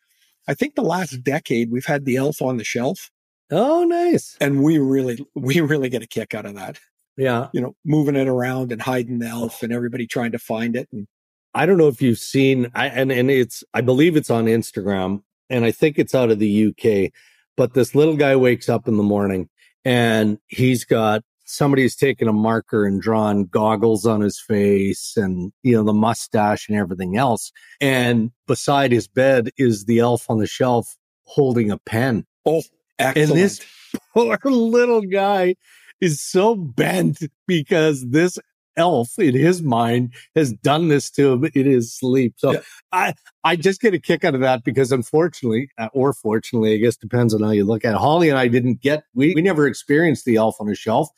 I 0.47 0.53
think 0.53 0.75
the 0.75 0.81
last 0.81 1.23
decade 1.23 1.71
we've 1.71 1.85
had 1.85 2.05
the 2.05 2.15
elf 2.15 2.41
on 2.41 2.55
the 2.55 2.63
shelf. 2.63 3.11
Oh, 3.51 3.83
nice. 3.83 4.37
And 4.39 4.63
we 4.63 4.79
really, 4.79 5.25
we 5.35 5.59
really 5.59 5.89
get 5.89 6.03
a 6.03 6.07
kick 6.07 6.33
out 6.33 6.45
of 6.45 6.55
that. 6.55 6.79
Yeah. 7.17 7.49
You 7.51 7.59
know, 7.59 7.75
moving 7.83 8.15
it 8.15 8.29
around 8.29 8.71
and 8.71 8.81
hiding 8.81 9.19
the 9.19 9.27
elf 9.27 9.61
and 9.61 9.73
everybody 9.73 10.07
trying 10.07 10.31
to 10.31 10.39
find 10.39 10.77
it. 10.77 10.87
And 10.93 11.07
I 11.53 11.65
don't 11.65 11.77
know 11.77 11.89
if 11.89 12.01
you've 12.01 12.19
seen, 12.19 12.71
I, 12.75 12.87
and, 12.87 13.11
and 13.11 13.29
it's, 13.29 13.63
I 13.73 13.81
believe 13.81 14.15
it's 14.15 14.29
on 14.29 14.45
Instagram 14.45 15.23
and 15.49 15.65
I 15.65 15.71
think 15.71 15.97
it's 15.97 16.15
out 16.15 16.31
of 16.31 16.39
the 16.39 16.67
UK. 16.67 17.11
But 17.55 17.73
this 17.73 17.95
little 17.95 18.15
guy 18.15 18.35
wakes 18.35 18.69
up 18.69 18.87
in 18.87 18.97
the 18.97 19.03
morning 19.03 19.49
and 19.83 20.37
he's 20.47 20.83
got 20.83 21.23
somebody's 21.45 21.95
taken 21.95 22.27
a 22.27 22.33
marker 22.33 22.85
and 22.85 23.01
drawn 23.01 23.45
goggles 23.45 24.05
on 24.05 24.21
his 24.21 24.39
face 24.39 25.15
and 25.15 25.51
you 25.63 25.73
know 25.73 25.83
the 25.83 25.93
mustache 25.93 26.67
and 26.67 26.77
everything 26.77 27.15
else 27.15 27.53
and 27.79 28.31
beside 28.47 28.91
his 28.91 29.07
bed 29.07 29.49
is 29.57 29.85
the 29.85 29.99
elf 29.99 30.29
on 30.29 30.39
the 30.39 30.45
shelf 30.45 30.97
holding 31.23 31.71
a 31.71 31.77
pen 31.77 32.25
oh 32.45 32.61
excellent. 32.99 33.29
and 33.29 33.39
this 33.39 33.65
poor 34.13 34.37
little 34.43 35.01
guy 35.01 35.55
is 36.01 36.21
so 36.21 36.53
bent 36.53 37.19
because 37.47 38.05
this 38.09 38.37
elf 38.77 39.17
in 39.17 39.35
his 39.35 39.61
mind 39.61 40.13
has 40.35 40.53
done 40.53 40.87
this 40.87 41.09
to 41.11 41.33
him 41.33 41.45
in 41.53 41.65
his 41.65 41.93
sleep. 41.93 42.35
So 42.37 42.53
yeah. 42.53 42.59
I, 42.91 43.13
I 43.43 43.55
just 43.55 43.81
get 43.81 43.93
a 43.93 43.99
kick 43.99 44.23
out 44.23 44.35
of 44.35 44.41
that 44.41 44.63
because 44.63 44.91
unfortunately, 44.91 45.69
uh, 45.77 45.89
or 45.93 46.13
fortunately, 46.13 46.73
I 46.73 46.77
guess 46.77 46.95
depends 46.95 47.33
on 47.33 47.41
how 47.41 47.51
you 47.51 47.65
look 47.65 47.83
at 47.83 47.93
it. 47.93 47.97
Holly 47.97 48.29
and 48.29 48.37
I 48.37 48.47
didn't 48.47 48.81
get, 48.81 49.03
we, 49.13 49.33
we 49.35 49.41
never 49.41 49.67
experienced 49.67 50.25
the 50.25 50.37
elf 50.37 50.57
on 50.59 50.69
a 50.69 50.75
shelf. 50.75 51.09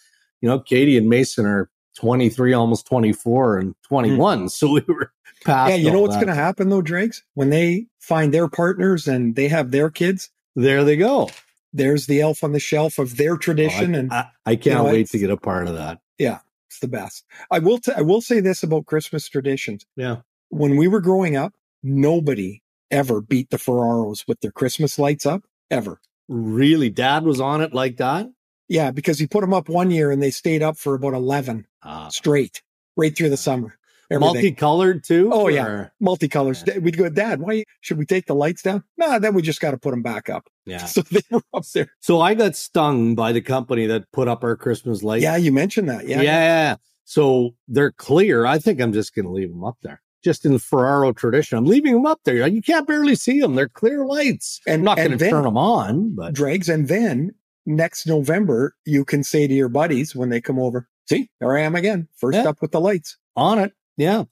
You 0.41 0.49
know, 0.49 0.59
Katie 0.59 0.97
and 0.97 1.09
Mason 1.09 1.45
are 1.45 1.69
23, 1.97 2.53
almost 2.53 2.87
24 2.87 3.57
and 3.57 3.75
21. 3.83 4.45
Mm. 4.45 4.51
So 4.51 4.71
we 4.71 4.83
were 4.87 5.11
past. 5.45 5.71
Yeah. 5.71 5.75
You 5.75 5.91
know 5.91 6.01
what's 6.01 6.15
going 6.15 6.27
to 6.27 6.35
happen 6.35 6.69
though, 6.69 6.81
Dregs? 6.81 7.23
When 7.33 7.49
they 7.49 7.87
find 7.99 8.33
their 8.33 8.47
partners 8.47 9.07
and 9.07 9.35
they 9.35 9.49
have 9.49 9.71
their 9.71 9.89
kids, 9.89 10.29
there 10.55 10.83
they 10.83 10.97
go. 10.97 11.29
There's 11.71 12.07
the 12.07 12.21
elf 12.21 12.43
on 12.43 12.51
the 12.51 12.59
shelf 12.59 12.97
of 12.97 13.17
their 13.17 13.37
tradition. 13.37 13.93
Oh, 13.93 13.97
I, 13.97 13.99
and 13.99 14.13
I, 14.13 14.29
I 14.45 14.55
can't 14.55 14.65
you 14.65 14.73
know, 14.73 14.83
wait 14.85 15.09
to 15.09 15.19
get 15.19 15.29
a 15.29 15.37
part 15.37 15.67
of 15.67 15.75
that. 15.75 15.99
Yeah. 16.17 16.39
It's 16.69 16.79
the 16.79 16.87
best. 16.87 17.25
I 17.49 17.57
will. 17.57 17.79
T- 17.79 17.93
I 17.95 18.01
will 18.01 18.21
say 18.21 18.41
this 18.41 18.61
about 18.61 18.85
Christmas 18.85 19.27
traditions. 19.27 19.87
Yeah. 19.95 20.17
When 20.49 20.77
we 20.77 20.87
were 20.87 21.01
growing 21.01 21.35
up, 21.35 21.55
nobody 21.81 22.61
ever 22.91 23.21
beat 23.21 23.49
the 23.49 23.57
Ferraros 23.57 24.27
with 24.27 24.39
their 24.41 24.51
Christmas 24.51 24.99
lights 24.99 25.25
up 25.25 25.43
ever. 25.71 25.99
Really, 26.27 26.91
Dad 26.91 27.23
was 27.23 27.41
on 27.41 27.61
it 27.61 27.73
like 27.73 27.97
that. 27.97 28.29
Yeah, 28.67 28.91
because 28.91 29.17
he 29.17 29.25
put 29.25 29.41
them 29.41 29.53
up 29.53 29.67
one 29.67 29.89
year 29.89 30.11
and 30.11 30.21
they 30.21 30.29
stayed 30.29 30.61
up 30.61 30.77
for 30.77 30.93
about 30.93 31.15
eleven 31.15 31.65
uh, 31.81 32.09
straight, 32.09 32.61
right 32.95 33.17
through 33.17 33.31
the 33.31 33.37
summer. 33.37 33.78
Everything. 34.11 34.33
Multicolored 34.33 35.03
too? 35.03 35.29
Oh 35.31 35.43
or? 35.43 35.51
yeah, 35.51 35.87
multicolors. 36.01 36.65
Yeah. 36.65 36.79
We'd 36.79 36.97
go, 36.97 37.09
Dad. 37.09 37.41
Why 37.41 37.63
should 37.81 37.97
we 37.97 38.05
take 38.05 38.25
the 38.25 38.33
lights 38.33 38.63
down? 38.63 38.83
Nah, 38.97 39.19
then 39.19 39.35
we 39.35 39.43
just 39.43 39.61
got 39.61 39.71
to 39.71 39.77
put 39.77 39.91
them 39.91 40.01
back 40.01 40.29
up. 40.29 40.47
Yeah. 40.65 40.85
So 40.87 41.01
they 41.01 41.21
were 41.29 41.41
up 41.53 41.65
there. 41.73 41.91
So 41.99 42.19
I 42.19 42.33
got 42.33 42.55
stung 42.55 43.13
by 43.13 43.31
the 43.31 43.41
company 43.41 43.85
that 43.85 44.11
put 44.11 44.27
up 44.27 44.43
our 44.43 44.55
Christmas 44.55 45.03
lights. 45.03 45.23
Yeah, 45.23 45.35
you 45.35 45.51
mentioned 45.51 45.89
that. 45.89 46.07
Yeah. 46.07 46.21
Yeah. 46.21 46.75
So 47.05 47.55
they're 47.67 47.91
clear. 47.91 48.45
I 48.45 48.59
think 48.59 48.81
I'm 48.81 48.93
just 48.93 49.13
going 49.13 49.25
to 49.25 49.31
leave 49.31 49.49
them 49.49 49.63
up 49.63 49.77
there. 49.81 50.01
Just 50.23 50.45
in 50.45 50.53
the 50.53 50.59
Ferraro 50.59 51.13
tradition, 51.13 51.57
I'm 51.57 51.65
leaving 51.65 51.93
them 51.93 52.05
up 52.05 52.19
there. 52.25 52.45
You 52.45 52.61
can't 52.61 52.87
barely 52.87 53.15
see 53.15 53.39
them. 53.39 53.55
They're 53.55 53.69
clear 53.69 54.05
lights. 54.05 54.59
And 54.67 54.81
I'm 54.81 54.83
not 54.83 54.97
going 54.97 55.17
to 55.17 55.29
turn 55.29 55.43
them 55.43 55.57
on, 55.57 56.15
but 56.15 56.33
dregs. 56.33 56.67
And 56.67 56.87
then 56.87 57.31
next 57.65 58.05
November, 58.05 58.75
you 58.85 59.05
can 59.05 59.23
say 59.23 59.47
to 59.47 59.53
your 59.53 59.69
buddies 59.69 60.15
when 60.15 60.29
they 60.29 60.41
come 60.41 60.59
over, 60.59 60.87
"See, 61.07 61.29
there 61.39 61.57
I 61.57 61.61
am 61.61 61.75
again, 61.75 62.07
first 62.15 62.37
yeah. 62.37 62.49
up 62.49 62.61
with 62.61 62.71
the 62.71 62.81
lights 62.81 63.17
on 63.35 63.59
it." 63.59 63.73
Yeah. 63.99 64.23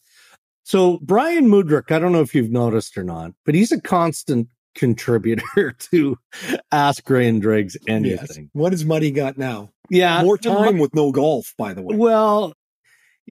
So 0.64 0.98
Bryan 1.02 1.48
Mudryk, 1.48 1.92
I 1.92 2.00
don't 2.00 2.14
know 2.14 2.22
if 2.22 2.34
you've 2.34 2.52
noticed 2.52 2.98
or 2.98 3.04
not, 3.04 3.34
but 3.46 3.54
he's 3.54 3.72
a 3.72 3.80
constant 3.80 4.48
contributor 4.76 5.72
to 5.92 6.18
Ask 6.72 7.08
Ray 7.10 7.28
and 7.28 7.42
Dregs 7.42 7.78
anything. 7.88 8.44
Yes. 8.44 8.50
What 8.54 8.72
has 8.72 8.86
Muddy 8.86 9.12
got 9.12 9.38
now? 9.38 9.70
Yeah. 9.90 10.24
More 10.24 10.38
time 10.38 10.78
with 10.78 10.96
no 10.96 11.12
golf, 11.12 11.54
by 11.58 11.74
the 11.74 11.82
way. 11.82 11.96
Well, 11.96 12.54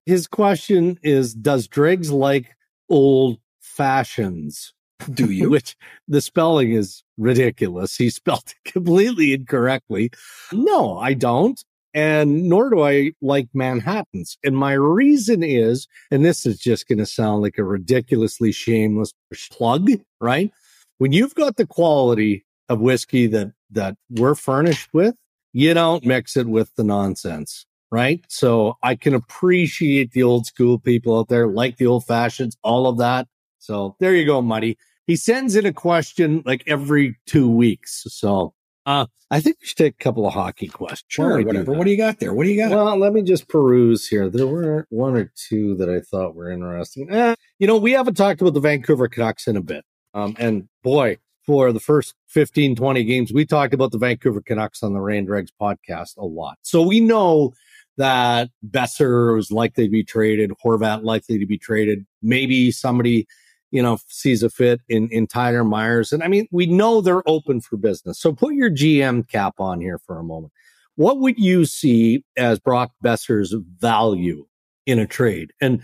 his 0.04 0.26
question 0.26 0.98
is 1.02 1.34
Does 1.34 1.68
Dregs 1.68 2.10
like 2.10 2.54
old 2.90 3.38
fashions? 3.60 4.74
Do 5.12 5.30
you? 5.30 5.50
Which 5.50 5.74
the 6.08 6.20
spelling 6.20 6.72
is 6.72 7.02
ridiculous. 7.16 7.96
He 7.96 8.10
spelled 8.10 8.44
it 8.46 8.54
completely 8.72 9.32
incorrectly. 9.32 10.10
No, 10.52 10.98
I 10.98 11.14
don't 11.14 11.62
and 11.96 12.46
nor 12.46 12.68
do 12.68 12.82
I 12.82 13.12
like 13.22 13.48
Manhattans. 13.54 14.36
And 14.44 14.54
my 14.54 14.74
reason 14.74 15.42
is, 15.42 15.88
and 16.10 16.24
this 16.24 16.44
is 16.44 16.58
just 16.58 16.86
going 16.86 16.98
to 16.98 17.06
sound 17.06 17.40
like 17.40 17.56
a 17.56 17.64
ridiculously 17.64 18.52
shameless 18.52 19.14
plug, 19.50 19.88
right? 20.20 20.52
When 20.98 21.12
you've 21.12 21.34
got 21.34 21.56
the 21.56 21.66
quality 21.66 22.44
of 22.68 22.80
whiskey 22.80 23.26
that, 23.28 23.52
that 23.70 23.96
we're 24.10 24.34
furnished 24.34 24.90
with, 24.92 25.14
you 25.54 25.72
don't 25.72 26.04
mix 26.04 26.36
it 26.36 26.46
with 26.46 26.74
the 26.76 26.84
nonsense, 26.84 27.64
right? 27.90 28.22
So 28.28 28.76
I 28.82 28.94
can 28.94 29.14
appreciate 29.14 30.12
the 30.12 30.22
old 30.22 30.44
school 30.44 30.78
people 30.78 31.18
out 31.18 31.28
there, 31.28 31.48
like 31.48 31.78
the 31.78 31.86
old 31.86 32.04
fashions, 32.04 32.58
all 32.62 32.86
of 32.88 32.98
that. 32.98 33.26
So 33.58 33.96
there 34.00 34.14
you 34.14 34.26
go, 34.26 34.42
Muddy. 34.42 34.76
He 35.06 35.16
sends 35.16 35.56
in 35.56 35.64
a 35.64 35.72
question 35.72 36.42
like 36.44 36.62
every 36.66 37.16
two 37.26 37.48
weeks. 37.48 38.04
So 38.08 38.52
uh, 38.86 39.06
I 39.30 39.40
think 39.40 39.56
we 39.60 39.66
should 39.66 39.76
take 39.76 39.94
a 39.94 40.04
couple 40.04 40.26
of 40.26 40.32
hockey 40.32 40.68
questions. 40.68 41.04
Sure, 41.08 41.42
whatever. 41.42 41.72
What 41.72 41.84
do 41.84 41.90
you 41.90 41.96
got 41.96 42.20
there? 42.20 42.32
What 42.32 42.44
do 42.44 42.50
you 42.50 42.56
got? 42.56 42.70
Well, 42.70 42.96
let 42.96 43.12
me 43.12 43.22
just 43.22 43.48
peruse 43.48 44.06
here. 44.06 44.30
There 44.30 44.46
were 44.46 44.86
one 44.90 45.16
or 45.16 45.32
two 45.34 45.74
that 45.76 45.90
I 45.90 46.00
thought 46.00 46.36
were 46.36 46.50
interesting. 46.50 47.10
Eh, 47.10 47.34
you 47.58 47.66
know, 47.66 47.76
we 47.76 47.92
haven't 47.92 48.14
talked 48.14 48.40
about 48.40 48.54
the 48.54 48.60
Vancouver 48.60 49.08
Canucks 49.08 49.48
in 49.48 49.56
a 49.56 49.60
bit. 49.60 49.84
Um, 50.14 50.36
and 50.38 50.68
boy, 50.84 51.18
for 51.44 51.72
the 51.72 51.80
first 51.80 52.14
15, 52.28 52.76
20 52.76 53.04
games, 53.04 53.32
we 53.32 53.44
talked 53.44 53.74
about 53.74 53.90
the 53.90 53.98
Vancouver 53.98 54.40
Canucks 54.40 54.82
on 54.84 54.92
the 54.92 55.00
Rain 55.00 55.24
Dregs 55.26 55.52
podcast 55.60 56.16
a 56.16 56.24
lot. 56.24 56.58
So 56.62 56.82
we 56.82 57.00
know 57.00 57.54
that 57.96 58.50
Boeser 58.68 59.34
was 59.34 59.50
likely 59.50 59.84
to 59.84 59.90
be 59.90 60.04
traded, 60.04 60.52
Horvat 60.64 61.02
likely 61.02 61.38
to 61.38 61.46
be 61.46 61.58
traded, 61.58 62.06
maybe 62.22 62.70
somebody 62.70 63.26
you 63.70 63.82
know, 63.82 63.98
sees 64.08 64.42
a 64.42 64.50
fit 64.50 64.80
in, 64.88 65.08
in 65.10 65.26
Tyler 65.26 65.64
Myers. 65.64 66.12
And 66.12 66.22
I 66.22 66.28
mean, 66.28 66.46
we 66.50 66.66
know 66.66 67.00
they're 67.00 67.28
open 67.28 67.60
for 67.60 67.76
business. 67.76 68.18
So 68.18 68.32
put 68.32 68.54
your 68.54 68.70
GM 68.70 69.28
cap 69.28 69.54
on 69.58 69.80
here 69.80 69.98
for 69.98 70.18
a 70.18 70.24
moment. 70.24 70.52
What 70.94 71.18
would 71.18 71.38
you 71.38 71.66
see 71.66 72.24
as 72.36 72.58
Brock 72.58 72.92
Boeser's 73.04 73.54
value 73.78 74.46
in 74.86 74.98
a 74.98 75.06
trade? 75.06 75.52
And 75.60 75.82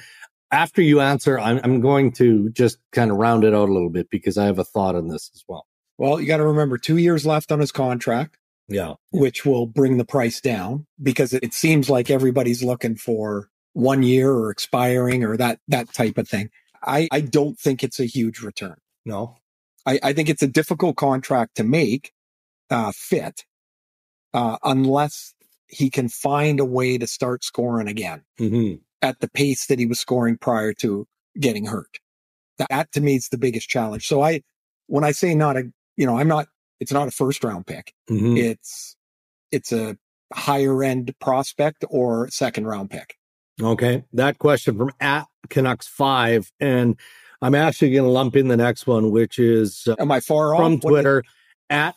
after 0.51 0.81
you 0.81 1.01
answer, 1.01 1.39
I'm, 1.39 1.61
I'm 1.65 1.81
going 1.81 2.12
to 2.12 2.51
just 2.51 2.79
kind 2.93 3.11
of 3.11 3.17
round 3.17 3.45
it 3.45 3.55
out 3.55 3.69
a 3.69 3.73
little 3.73 3.91
bit 3.91 4.11
because 4.11 4.39
I 4.39 4.47
have 4.47 4.59
a 4.59 4.65
thought 4.65 4.95
on 4.95 5.09
this 5.09 5.31
as 5.35 5.45
well. 5.49 5.67
Well, 5.99 6.21
you 6.21 6.27
got 6.27 6.39
to 6.39 6.47
remember 6.47 6.79
two 6.79 6.97
years 6.97 7.27
left 7.27 7.53
on 7.53 7.61
his 7.61 7.73
contract. 7.73 8.39
Yeah. 8.69 8.95
Which 9.11 9.45
will 9.45 9.67
bring 9.67 9.99
the 9.99 10.05
price 10.05 10.41
down 10.41 10.87
because 11.03 11.35
it 11.35 11.53
seems 11.53 11.91
like 11.91 12.11
everybody's 12.11 12.62
looking 12.62 12.97
for 12.97 13.51
one 13.75 14.03
year 14.03 14.31
or 14.31 14.51
expiring 14.51 15.25
or 15.25 15.37
that, 15.37 15.59
that 15.69 15.93
type 15.93 16.17
of 16.17 16.29
thing. 16.29 16.49
I, 16.85 17.09
I 17.12 17.21
don't 17.21 17.59
think 17.59 17.83
it's 17.83 18.01
a 18.01 18.05
huge 18.05 18.41
return. 18.41 18.77
No, 19.05 19.37
I, 19.87 19.99
I 20.03 20.12
think 20.12 20.29
it's 20.29 20.43
a 20.43 20.49
difficult 20.49 20.97
contract 20.97 21.57
to 21.57 21.65
make 21.65 22.12
uh, 22.71 22.93
fit 22.95 23.45
uh, 24.35 24.59
unless 24.62 25.35
he 25.67 25.91
can 25.91 26.09
find 26.09 26.61
a 26.61 26.65
way 26.65 26.99
to 26.99 27.07
start 27.07 27.45
scoring 27.45 27.89
again 27.89 28.23
mm-hmm. 28.39 28.77
at 29.01 29.21
the 29.21 29.29
pace 29.29 29.67
that 29.67 29.79
he 29.79 29.87
was 29.87 29.99
scoring 29.99 30.37
prior 30.37 30.73
to 30.75 31.07
getting 31.39 31.67
hurt. 31.67 31.99
That, 32.59 32.93
to 32.93 33.01
me 33.01 33.17
is 33.17 33.29
the 33.29 33.39
biggest 33.39 33.69
challenge. 33.69 34.07
So 34.07 34.23
I, 34.23 34.43
when 34.87 35.05
I 35.05 35.12
say 35.12 35.35
not 35.35 35.57
a, 35.57 35.65
you 35.97 36.07
know, 36.07 36.19
I'm 36.19 36.29
not, 36.29 36.49
it's 36.79 36.93
not 36.93 37.09
a 37.09 37.11
first 37.11 37.43
round 37.43 37.67
pick. 37.67 37.95
Mm-hmm. 38.11 38.37
It's, 38.37 38.97
it's 39.51 39.73
a 39.73 39.97
higher 40.33 40.83
end 40.83 41.15
prospect 41.21 41.85
or 41.89 42.29
second 42.29 42.67
round 42.67 42.91
pick. 42.91 43.17
Okay. 43.61 44.04
That 44.12 44.38
question 44.38 44.76
from 44.76 44.92
at 45.00 45.26
Canucks 45.50 45.87
five. 45.87 46.50
And 46.61 46.97
I'm 47.40 47.54
actually 47.54 47.92
going 47.92 48.04
to 48.04 48.11
lump 48.11 48.37
in 48.37 48.49
the 48.49 48.56
next 48.56 48.87
one, 48.87 49.11
which 49.11 49.38
is 49.38 49.87
uh, 49.88 49.97
am 49.99 50.11
I 50.11 50.21
far 50.21 50.54
off 50.54 50.62
from 50.62 50.80
Twitter 50.80 51.25
at 51.71 51.97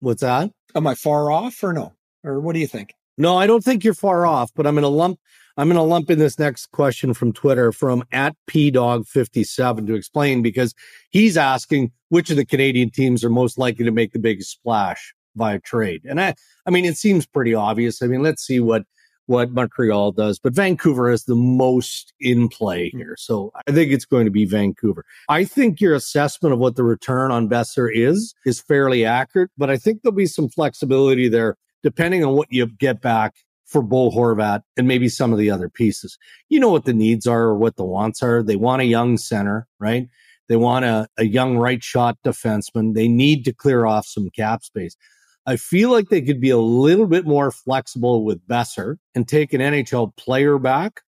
what's 0.00 0.22
that? 0.22 0.50
Am 0.74 0.86
I 0.86 0.94
far 0.94 1.30
off 1.30 1.62
or 1.62 1.72
no? 1.72 1.92
Or 2.22 2.40
what 2.40 2.54
do 2.54 2.60
you 2.60 2.66
think? 2.66 2.94
No, 3.16 3.36
I 3.36 3.46
don't 3.46 3.62
think 3.62 3.84
you're 3.84 3.94
far 3.94 4.26
off, 4.26 4.50
but 4.54 4.66
I'm 4.66 4.74
going 4.74 4.82
to 4.82 4.88
lump 4.88 5.18
I'm 5.56 5.68
going 5.68 5.76
to 5.76 5.82
lump 5.82 6.10
in 6.10 6.18
this 6.18 6.38
next 6.38 6.72
question 6.72 7.14
from 7.14 7.32
Twitter 7.32 7.70
from 7.70 8.02
at 8.10 8.34
pdog57 8.50 9.86
to 9.86 9.94
explain 9.94 10.42
because 10.42 10.74
he's 11.10 11.36
asking 11.36 11.92
which 12.08 12.30
of 12.30 12.36
the 12.36 12.44
Canadian 12.44 12.90
teams 12.90 13.22
are 13.22 13.30
most 13.30 13.56
likely 13.56 13.84
to 13.84 13.92
make 13.92 14.12
the 14.12 14.18
biggest 14.18 14.50
splash 14.50 15.14
via 15.36 15.60
trade. 15.60 16.02
And 16.08 16.20
I, 16.20 16.34
I 16.66 16.70
mean, 16.70 16.84
it 16.84 16.96
seems 16.96 17.26
pretty 17.26 17.54
obvious. 17.54 18.02
I 18.02 18.06
mean, 18.06 18.22
let's 18.22 18.44
see 18.44 18.58
what, 18.58 18.82
what 19.26 19.50
Montreal 19.50 20.12
does, 20.12 20.38
but 20.38 20.54
Vancouver 20.54 21.10
has 21.10 21.24
the 21.24 21.34
most 21.34 22.12
in 22.20 22.48
play 22.48 22.90
hmm. 22.90 22.98
here. 22.98 23.16
So 23.18 23.52
I 23.66 23.72
think 23.72 23.92
it's 23.92 24.04
going 24.04 24.24
to 24.24 24.30
be 24.30 24.44
Vancouver. 24.44 25.04
I 25.28 25.44
think 25.44 25.80
your 25.80 25.94
assessment 25.94 26.52
of 26.52 26.58
what 26.58 26.76
the 26.76 26.84
return 26.84 27.30
on 27.30 27.48
Boeser 27.48 27.88
is, 27.92 28.34
is 28.44 28.60
fairly 28.60 29.04
accurate, 29.04 29.50
but 29.56 29.70
I 29.70 29.76
think 29.76 30.02
there'll 30.02 30.14
be 30.14 30.26
some 30.26 30.48
flexibility 30.48 31.28
there 31.28 31.56
depending 31.82 32.24
on 32.24 32.34
what 32.34 32.50
you 32.50 32.66
get 32.66 33.02
back 33.02 33.34
for 33.66 33.82
Bo 33.82 34.10
Horvat 34.10 34.62
and 34.76 34.88
maybe 34.88 35.08
some 35.08 35.32
of 35.32 35.38
the 35.38 35.50
other 35.50 35.68
pieces. 35.68 36.18
You 36.48 36.60
know 36.60 36.70
what 36.70 36.84
the 36.84 36.94
needs 36.94 37.26
are 37.26 37.42
or 37.42 37.56
what 37.56 37.76
the 37.76 37.84
wants 37.84 38.22
are. 38.22 38.42
They 38.42 38.56
want 38.56 38.82
a 38.82 38.86
young 38.86 39.16
center, 39.18 39.66
right? 39.78 40.08
They 40.48 40.56
want 40.56 40.84
a, 40.84 41.08
a 41.16 41.24
young 41.24 41.56
right 41.56 41.82
shot 41.82 42.18
defenseman. 42.24 42.94
They 42.94 43.08
need 43.08 43.44
to 43.46 43.52
clear 43.52 43.86
off 43.86 44.06
some 44.06 44.30
cap 44.30 44.62
space. 44.62 44.96
I 45.46 45.56
feel 45.56 45.90
like 45.90 46.08
they 46.08 46.22
could 46.22 46.40
be 46.40 46.50
a 46.50 46.58
little 46.58 47.06
bit 47.06 47.26
more 47.26 47.50
flexible 47.50 48.24
with 48.24 48.46
Boeser 48.46 48.96
and 49.14 49.28
take 49.28 49.52
an 49.52 49.60
NHL 49.60 50.16
player 50.16 50.58
back 50.58 51.02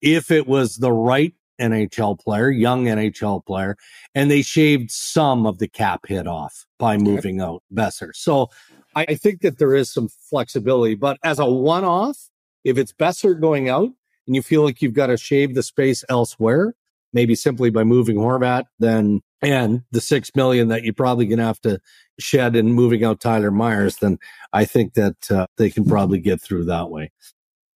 if 0.00 0.30
it 0.30 0.46
was 0.46 0.76
the 0.76 0.92
right 0.92 1.34
NHL 1.60 2.18
player, 2.18 2.50
young 2.50 2.86
NHL 2.86 3.44
player, 3.44 3.76
and 4.14 4.30
they 4.30 4.42
shaved 4.42 4.90
some 4.90 5.46
of 5.46 5.58
the 5.58 5.68
cap 5.68 6.06
hit 6.06 6.26
off 6.26 6.66
by 6.78 6.96
moving 6.96 7.40
out 7.40 7.62
Boeser. 7.72 8.10
So 8.14 8.48
I 8.96 9.14
think 9.14 9.40
that 9.42 9.58
there 9.58 9.74
is 9.74 9.92
some 9.92 10.08
flexibility, 10.08 10.94
but 10.94 11.18
as 11.22 11.38
a 11.38 11.46
one 11.46 11.84
off, 11.84 12.30
if 12.64 12.78
it's 12.78 12.92
Boeser 12.92 13.38
going 13.38 13.68
out 13.68 13.90
and 14.26 14.34
you 14.34 14.42
feel 14.42 14.62
like 14.62 14.80
you've 14.80 14.94
got 14.94 15.08
to 15.08 15.16
shave 15.16 15.54
the 15.54 15.62
space 15.62 16.04
elsewhere, 16.08 16.74
maybe 17.12 17.34
simply 17.34 17.70
by 17.70 17.84
moving 17.84 18.16
Horvat, 18.16 18.64
then 18.78 19.20
and 19.42 19.82
the 19.90 20.00
six 20.00 20.30
million 20.34 20.68
that 20.68 20.84
you're 20.84 20.94
probably 20.94 21.26
going 21.26 21.38
to 21.38 21.44
have 21.44 21.60
to 21.60 21.78
shed 22.18 22.56
and 22.56 22.74
moving 22.74 23.04
out 23.04 23.20
Tyler 23.20 23.50
Myers, 23.50 23.96
then 23.96 24.18
I 24.52 24.64
think 24.64 24.94
that 24.94 25.30
uh, 25.30 25.46
they 25.56 25.70
can 25.70 25.84
probably 25.84 26.18
get 26.18 26.40
through 26.40 26.64
that 26.66 26.90
way. 26.90 27.12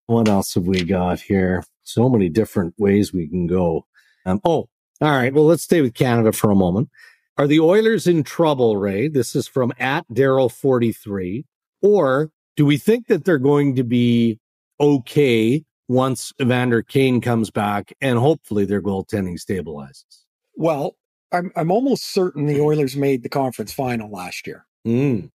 What 0.07 0.29
else 0.29 0.55
have 0.55 0.67
we 0.67 0.85
got 0.85 1.21
here? 1.21 1.65
So 1.83 2.09
many 2.09 2.29
different 2.29 2.75
ways 2.79 3.13
we 3.13 3.29
can 3.29 3.47
go. 3.47 3.87
Um, 4.25 4.41
oh, 4.45 4.69
all 5.01 5.11
right. 5.11 5.33
Well, 5.33 5.45
let's 5.45 5.63
stay 5.63 5.81
with 5.81 5.95
Canada 5.95 6.33
for 6.33 6.51
a 6.51 6.57
moment. 6.57 6.89
Are 7.37 7.47
the 7.47 7.61
Oilers 7.61 8.07
in 8.07 8.25
trouble, 8.25 8.77
Ray? 8.77 9.09
This 9.09 9.37
is 9.37 9.47
from 9.47 9.73
at 9.79 10.07
Daryl43. 10.09 11.45
Or 11.83 12.31
do 12.57 12.67
we 12.67 12.77
think 12.77 13.07
that 13.07 13.25
they're 13.25 13.39
going 13.39 13.77
to 13.77 13.85
be 13.85 14.41
okay 14.81 15.65
once 15.87 16.33
Evander 16.41 16.83
Kane 16.83 17.21
comes 17.21 17.51
back 17.51 17.93
and 18.01 18.19
hopefully 18.19 18.65
their 18.65 18.83
goaltending 18.83 19.39
stabilizes? 19.39 20.25
Well, 20.57 20.97
I'm 21.33 21.53
I'm 21.57 21.71
almost 21.71 22.05
certain 22.05 22.47
the 22.47 22.61
Oilers 22.61 22.97
made 22.97 23.23
the 23.23 23.29
conference 23.29 23.73
final 23.73 24.11
last 24.11 24.47
year. 24.47 24.67
Mm. 24.87 25.31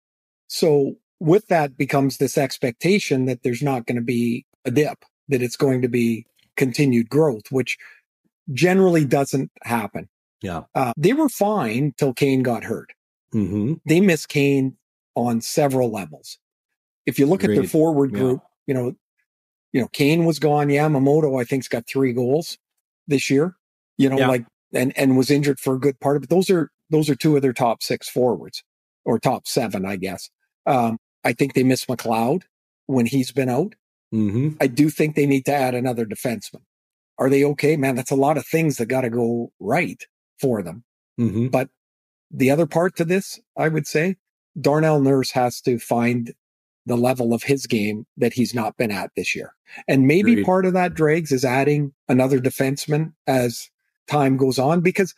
So 0.48 0.96
with 1.20 1.48
that 1.48 1.78
becomes 1.78 2.18
this 2.18 2.38
expectation 2.38 3.26
that 3.26 3.44
there's 3.44 3.62
not 3.62 3.86
going 3.86 3.96
to 3.96 4.04
be 4.04 4.46
a 4.66 4.72
dip, 4.72 5.06
that 5.30 5.42
it's 5.42 5.56
going 5.56 5.82
to 5.82 5.88
be 5.88 6.26
continued 6.58 7.10
growth, 7.10 7.52
which 7.52 7.78
generally 8.52 9.06
doesn't 9.06 9.52
happen. 9.64 10.10
Yeah. 10.42 10.64
Uh, 10.76 10.92
they 10.98 11.14
were 11.14 11.30
fine 11.30 11.94
till 11.98 12.14
Kane 12.14 12.44
got 12.44 12.66
hurt. 12.66 12.92
Mm-hmm. 13.34 13.76
They 13.86 14.02
missed 14.02 14.30
Kane 14.30 14.76
on 15.16 15.42
several 15.42 15.92
levels. 15.92 16.38
If 17.06 17.20
you 17.20 17.26
look 17.26 17.44
Agreed. 17.44 17.58
at 17.58 17.62
their 17.62 17.70
forward 17.70 18.12
yeah. 18.12 18.20
group, 18.20 18.42
you 18.68 18.74
know, 18.74 18.96
you 19.72 19.82
know, 19.82 19.88
Kane 19.88 20.26
was 20.26 20.40
gone. 20.40 20.68
Yamamoto, 20.68 21.42
I 21.42 21.46
think's 21.46 21.68
got 21.68 21.88
three 21.88 22.14
goals 22.14 22.58
this 23.08 23.30
year. 23.30 23.56
You 23.98 24.10
know, 24.10 24.18
yeah. 24.18 24.28
like 24.28 24.46
and 24.74 24.98
and 24.98 25.18
was 25.18 25.32
injured 25.32 25.60
for 25.60 25.76
a 25.76 25.80
good 25.80 26.00
part 26.00 26.18
of 26.18 26.24
it. 26.24 26.30
Those 26.30 26.50
are 26.50 26.72
those 26.90 27.10
are 27.10 27.16
two 27.16 27.36
of 27.36 27.42
their 27.42 27.54
top 27.54 27.84
six 27.84 28.10
forwards 28.10 28.64
or 29.06 29.20
top 29.20 29.48
seven, 29.48 29.86
I 29.86 29.96
guess. 29.96 30.30
Um, 30.66 30.98
I 31.24 31.34
think 31.34 31.54
they 31.54 31.64
miss 31.64 31.86
McLeod 31.86 32.44
when 32.86 33.06
he's 33.06 33.32
been 33.32 33.50
out. 33.50 33.76
Mm-hmm. 34.14 34.50
I 34.62 34.68
do 34.68 34.90
think 34.90 35.16
they 35.16 35.26
need 35.26 35.46
to 35.46 35.54
add 35.54 35.76
another 35.76 36.06
defenseman. 36.06 36.62
Are 37.18 37.30
they 37.30 37.44
okay, 37.46 37.78
man? 37.78 37.96
That's 37.96 38.12
a 38.12 38.16
lot 38.16 38.38
of 38.38 38.46
things 38.46 38.78
that 38.78 38.88
got 38.88 39.02
to 39.02 39.10
go 39.10 39.52
right 39.60 40.02
for 40.40 40.62
them. 40.62 40.84
Mm-hmm. 41.20 41.48
But 41.48 41.70
the 42.32 42.52
other 42.52 42.66
part 42.66 42.96
to 42.98 43.06
this, 43.06 43.40
I 43.58 43.70
would 43.70 43.88
say, 43.88 44.18
Darnell 44.60 45.00
Nurse 45.00 45.32
has 45.32 45.62
to 45.62 45.80
find 45.80 46.34
the 46.86 46.98
level 46.98 47.34
of 47.34 47.44
his 47.44 47.66
game 47.66 48.06
that 48.18 48.34
he's 48.34 48.54
not 48.54 48.78
been 48.78 48.92
at 48.92 49.12
this 49.16 49.36
year. 49.36 49.54
And 49.88 50.08
maybe 50.08 50.34
Agreed. 50.34 50.46
part 50.46 50.66
of 50.66 50.74
that, 50.74 50.94
Dregs, 50.94 51.32
is 51.32 51.46
adding 51.46 51.94
another 52.10 52.40
defenseman 52.40 53.14
as 53.26 53.70
time 54.08 54.38
goes 54.38 54.60
on 54.60 54.82
because 54.82 55.14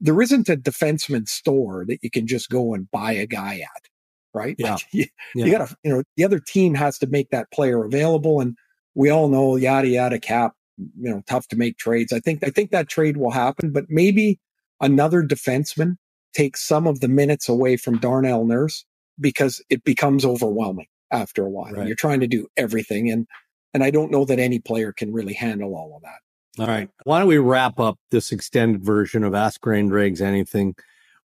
there 0.00 0.20
isn't 0.22 0.48
a 0.48 0.56
defenseman 0.56 1.28
store 1.28 1.84
that 1.86 1.98
you 2.02 2.10
can 2.10 2.26
just 2.26 2.48
go 2.48 2.74
and 2.74 2.90
buy 2.90 3.12
a 3.12 3.26
guy 3.26 3.60
at, 3.60 3.88
right? 4.32 4.56
Yeah. 4.58 4.72
Like 4.72 4.86
you, 4.92 5.06
yeah. 5.34 5.44
you 5.44 5.52
gotta, 5.52 5.76
you 5.84 5.90
know, 5.92 6.02
the 6.16 6.24
other 6.24 6.40
team 6.40 6.74
has 6.74 6.98
to 6.98 7.06
make 7.06 7.30
that 7.30 7.50
player 7.52 7.84
available. 7.84 8.40
And 8.40 8.56
we 8.94 9.10
all 9.10 9.28
know 9.28 9.56
yada 9.56 9.88
yada 9.88 10.18
cap, 10.18 10.54
you 10.78 11.10
know, 11.10 11.22
tough 11.26 11.46
to 11.48 11.56
make 11.56 11.76
trades. 11.76 12.12
I 12.12 12.20
think 12.20 12.42
I 12.42 12.50
think 12.50 12.70
that 12.70 12.88
trade 12.88 13.16
will 13.16 13.30
happen, 13.30 13.72
but 13.72 13.84
maybe 13.88 14.40
another 14.80 15.22
defenseman 15.22 15.96
takes 16.32 16.62
some 16.66 16.86
of 16.86 17.00
the 17.00 17.08
minutes 17.08 17.48
away 17.48 17.76
from 17.76 17.98
Darnell 17.98 18.44
Nurse 18.44 18.84
because 19.20 19.62
it 19.68 19.84
becomes 19.84 20.24
overwhelming 20.24 20.86
after 21.12 21.44
a 21.44 21.50
while. 21.50 21.72
Right. 21.72 21.86
You're 21.86 21.96
trying 21.96 22.20
to 22.20 22.26
do 22.26 22.46
everything 22.56 23.10
and 23.10 23.26
and 23.72 23.84
I 23.84 23.90
don't 23.90 24.10
know 24.10 24.24
that 24.24 24.40
any 24.40 24.58
player 24.58 24.92
can 24.92 25.12
really 25.12 25.34
handle 25.34 25.76
all 25.76 25.94
of 25.94 26.02
that. 26.02 26.18
All 26.58 26.66
right. 26.66 26.90
Why 27.04 27.20
don't 27.20 27.28
we 27.28 27.38
wrap 27.38 27.78
up 27.78 27.98
this 28.10 28.32
extended 28.32 28.84
version 28.84 29.24
of 29.24 29.34
Ask 29.34 29.64
Ray 29.64 29.80
and 29.80 29.90
Dregs 29.90 30.20
Anything 30.20 30.74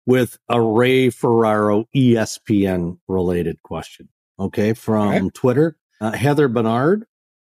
with 0.06 0.38
a 0.50 0.62
Ray 0.62 1.10
Ferraro 1.10 1.86
ESPN 1.96 3.00
related 3.08 3.62
question. 3.64 4.10
Okay. 4.40 4.74
From 4.74 5.10
okay. 5.10 5.30
Twitter, 5.34 5.78
uh, 6.00 6.12
Heather 6.12 6.48
Bernard 6.48 7.06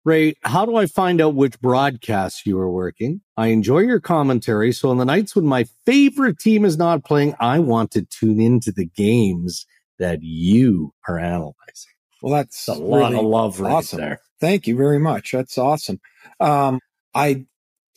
Ray, 0.04 0.34
how 0.42 0.66
do 0.66 0.76
I 0.76 0.84
find 0.84 1.20
out 1.20 1.34
which 1.34 1.58
broadcasts 1.60 2.44
you 2.44 2.58
are 2.58 2.70
working? 2.70 3.22
I 3.38 3.48
enjoy 3.48 3.80
your 3.80 4.00
commentary. 4.00 4.70
So 4.72 4.90
on 4.90 4.98
the 4.98 5.04
nights 5.06 5.34
when 5.34 5.46
my 5.46 5.64
favorite 5.86 6.38
team 6.38 6.66
is 6.66 6.76
not 6.76 7.04
playing, 7.04 7.34
I 7.40 7.58
want 7.58 7.90
to 7.92 8.02
tune 8.02 8.38
into 8.38 8.70
the 8.70 8.84
games 8.84 9.66
that 9.98 10.18
you 10.22 10.92
are 11.08 11.18
analyzing. 11.18 11.54
Well, 12.20 12.34
that's 12.34 12.68
a 12.68 12.74
lot 12.74 13.14
of 13.14 13.24
love 13.24 13.60
right 13.60 13.72
awesome. 13.72 14.00
there. 14.00 14.20
Thank 14.40 14.66
you 14.66 14.76
very 14.76 14.98
much. 14.98 15.32
That's 15.32 15.56
awesome. 15.56 16.00
Um, 16.38 16.80
I 17.14 17.46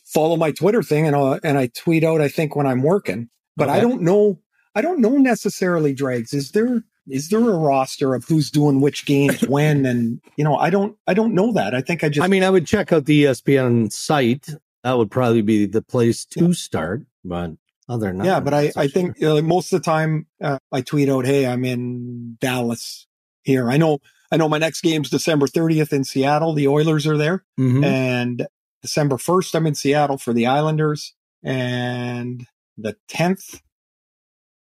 follow 0.08 0.36
my 0.36 0.50
Twitter 0.52 0.82
thing 0.82 1.06
and 1.06 1.14
uh, 1.14 1.38
and 1.44 1.58
I 1.58 1.68
tweet 1.68 2.04
out. 2.04 2.20
I 2.20 2.28
think 2.28 2.56
when 2.56 2.66
I'm 2.66 2.82
working, 2.82 3.28
but 3.56 3.68
okay. 3.68 3.78
I 3.78 3.80
don't 3.80 4.02
know. 4.02 4.40
I 4.74 4.80
don't 4.80 5.00
know 5.00 5.16
necessarily. 5.16 5.94
Dregs, 5.94 6.32
is 6.32 6.52
there 6.52 6.82
is 7.08 7.30
there 7.30 7.40
a 7.40 7.56
roster 7.56 8.14
of 8.14 8.24
who's 8.24 8.50
doing 8.50 8.80
which 8.80 9.06
games 9.06 9.40
when 9.48 9.86
and 9.86 10.20
you 10.36 10.44
know 10.44 10.56
i 10.56 10.70
don't 10.70 10.96
i 11.06 11.14
don't 11.14 11.34
know 11.34 11.52
that 11.52 11.74
i 11.74 11.80
think 11.80 12.04
i 12.04 12.08
just 12.08 12.24
i 12.24 12.28
mean 12.28 12.44
i 12.44 12.50
would 12.50 12.66
check 12.66 12.92
out 12.92 13.06
the 13.06 13.24
espn 13.24 13.90
site 13.90 14.48
that 14.84 14.96
would 14.96 15.10
probably 15.10 15.42
be 15.42 15.66
the 15.66 15.82
place 15.82 16.24
to 16.24 16.52
start 16.52 17.02
but 17.24 17.52
other 17.88 18.12
than 18.12 18.24
yeah 18.24 18.40
but 18.40 18.54
i 18.54 18.70
i 18.76 18.86
think 18.86 19.22
uh, 19.22 19.40
most 19.42 19.72
of 19.72 19.80
the 19.80 19.84
time 19.84 20.26
uh, 20.42 20.58
i 20.72 20.80
tweet 20.80 21.08
out 21.08 21.24
hey 21.24 21.46
i'm 21.46 21.64
in 21.64 22.36
dallas 22.40 23.06
here 23.42 23.70
i 23.70 23.76
know 23.76 23.98
i 24.30 24.36
know 24.36 24.48
my 24.48 24.58
next 24.58 24.82
game's 24.82 25.10
december 25.10 25.46
30th 25.46 25.92
in 25.92 26.04
seattle 26.04 26.52
the 26.52 26.68
oilers 26.68 27.06
are 27.06 27.16
there 27.16 27.44
mm-hmm. 27.58 27.82
and 27.84 28.46
december 28.82 29.16
1st 29.16 29.54
i'm 29.54 29.66
in 29.66 29.74
seattle 29.74 30.18
for 30.18 30.32
the 30.32 30.46
islanders 30.46 31.14
and 31.42 32.46
the 32.76 32.96
10th 33.10 33.60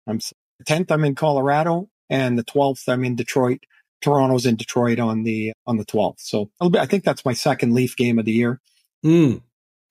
i'm 0.08 0.20
10th 0.68 0.92
i'm 0.92 1.04
in 1.04 1.16
colorado 1.16 1.90
and 2.10 2.38
the 2.38 2.44
12th 2.44 2.88
I'm 2.88 3.04
in 3.04 3.16
Detroit. 3.16 3.66
Toronto's 4.02 4.46
in 4.46 4.56
Detroit 4.56 5.00
on 5.00 5.24
the 5.24 5.54
on 5.66 5.78
the 5.78 5.86
12th. 5.86 6.20
So 6.20 6.52
I 6.62 6.86
think 6.86 7.04
that's 7.04 7.26
my 7.26 7.34
second 7.34 7.74
Leaf 7.74 7.96
game 7.96 8.20
of 8.20 8.26
the 8.26 8.34
year. 8.34 8.62
Mm, 9.04 9.42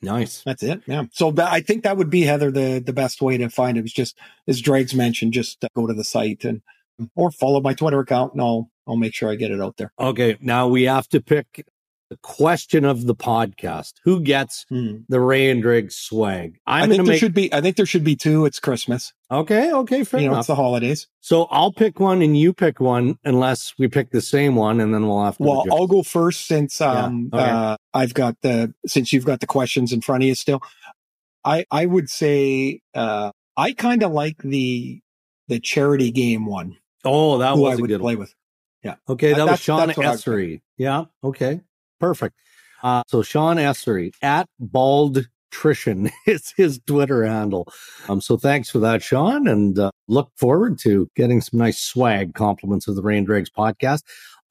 nice. 0.03 0.43
That's 0.45 0.63
it. 0.63 0.83
Yeah. 0.87 1.05
So 1.13 1.35
I 1.39 1.61
think 1.61 1.83
that 1.83 1.97
would 1.97 2.11
be 2.11 2.23
Heather 2.23 2.51
the 2.51 2.83
the 2.85 2.93
best 2.93 3.21
way 3.21 3.39
to 3.39 3.49
find 3.49 3.77
it 3.77 3.83
was 3.83 3.93
just 3.93 4.17
as 4.47 4.61
Dregs 4.61 4.95
mentioned, 4.95 5.33
just 5.33 5.65
go 5.75 5.87
to 5.87 5.95
the 5.95 6.05
site 6.05 6.45
and 6.45 6.63
or 7.17 7.33
follow 7.33 7.61
my 7.61 7.75
Twitter 7.75 7.99
account 7.99 8.35
and 8.35 8.43
I'll 8.43 8.71
I'll 8.87 8.97
make 8.97 9.15
sure 9.15 9.31
I 9.31 9.35
get 9.35 9.51
it 9.51 9.61
out 9.61 9.79
there. 9.79 9.93
Okay. 9.99 10.37
Now 10.41 10.69
we 10.69 10.85
have 10.85 11.09
to 11.09 11.21
pick 11.21 11.67
question 12.23 12.85
of 12.85 13.07
the 13.07 13.15
podcast: 13.15 13.95
Who 14.05 14.21
gets 14.21 14.67
hmm. 14.69 14.99
the 15.09 15.21
Ray 15.21 15.51
and 15.51 15.63
Dregs 15.63 15.97
swag? 15.97 16.59
I'm 16.67 16.85
i 16.85 16.87
think 16.87 17.05
there 17.05 17.13
make... 17.13 17.21
should 17.21 17.35
be. 17.35 17.53
I 17.53 17.61
think 17.61 17.77
there 17.77 17.87
should 17.87 18.05
be 18.05 18.17
two. 18.17 18.45
It's 18.47 18.61
Christmas. 18.61 19.13
Okay. 19.31 19.73
Okay. 19.73 20.05
Fair 20.05 20.21
you 20.21 20.27
enough. 20.27 20.35
Know, 20.35 20.39
it's 20.41 20.47
the 20.49 20.55
holidays. 20.55 21.09
So 21.21 21.45
I'll 21.51 21.73
pick 21.73 22.01
one 22.01 22.23
and 22.23 22.37
you 22.37 22.53
pick 22.53 22.81
one, 22.81 23.19
unless 23.25 23.75
we 23.79 23.89
pick 23.89 24.11
the 24.11 24.21
same 24.21 24.57
one, 24.57 24.81
and 24.81 24.93
then 24.93 25.07
we'll 25.07 25.25
have 25.25 25.37
to. 25.39 25.43
Well, 25.43 25.61
adjust. 25.63 25.77
I'll 25.77 25.87
go 25.87 26.03
first 26.03 26.47
since 26.47 26.81
um 26.81 27.31
yeah. 27.33 27.41
okay. 27.41 27.51
uh, 27.51 27.77
I've 27.93 28.15
got 28.15 28.37
the 28.43 28.75
since 28.87 29.13
you've 29.13 29.27
got 29.27 29.41
the 29.41 29.47
questions 29.47 29.93
in 29.93 30.01
front 30.01 30.23
of 30.23 30.29
you 30.29 30.35
still. 30.35 30.61
I 31.45 31.67
I 31.71 31.87
would 31.87 32.09
say 32.09 32.81
uh, 32.95 33.33
I 33.57 33.73
kind 33.73 34.03
of 34.03 34.13
like 34.13 34.39
the 34.39 35.01
the 35.49 35.61
charity 35.61 36.11
game 36.11 36.47
one. 36.47 36.77
Oh, 37.05 37.39
that 37.39 37.57
was 37.57 37.79
I 37.79 37.81
would 37.81 37.89
good 37.89 38.01
play 38.01 38.15
one. 38.15 38.21
with. 38.21 38.35
Yeah. 38.83 38.97
Okay, 39.09 39.33
that 39.33 39.41
Uh, 39.41 39.47
was 39.53 39.61
Sean 39.61 39.87
that's 39.87 39.97
what 39.97 40.07
I 40.07 40.11
would 40.11 40.19
Essery. 40.19 40.61
Yeah. 40.77 41.05
Okay. 41.23 41.61
Perfect. 42.05 42.37
Uh, 42.83 43.03
so 43.07 43.23
Sean 43.23 43.57
Essery 43.57 44.13
at 44.21 44.47
Baldtrition 44.61 46.11
is 46.27 46.53
his 46.55 46.79
Twitter 46.87 47.25
handle. 47.25 47.67
Um, 48.11 48.21
so 48.21 48.37
thanks 48.37 48.69
for 48.69 48.79
that, 48.81 49.03
Sean, 49.03 49.49
and 49.49 49.79
uh, 49.79 49.91
look 50.07 50.31
forward 50.37 50.79
to 50.81 51.09
getting 51.17 51.41
some 51.41 51.59
nice 51.59 51.79
swag 51.79 52.35
compliments 52.35 52.89
of 52.89 52.95
the 52.95 53.01
Rain 53.01 53.25
Dregs 53.25 53.49
podcast. 53.49 54.03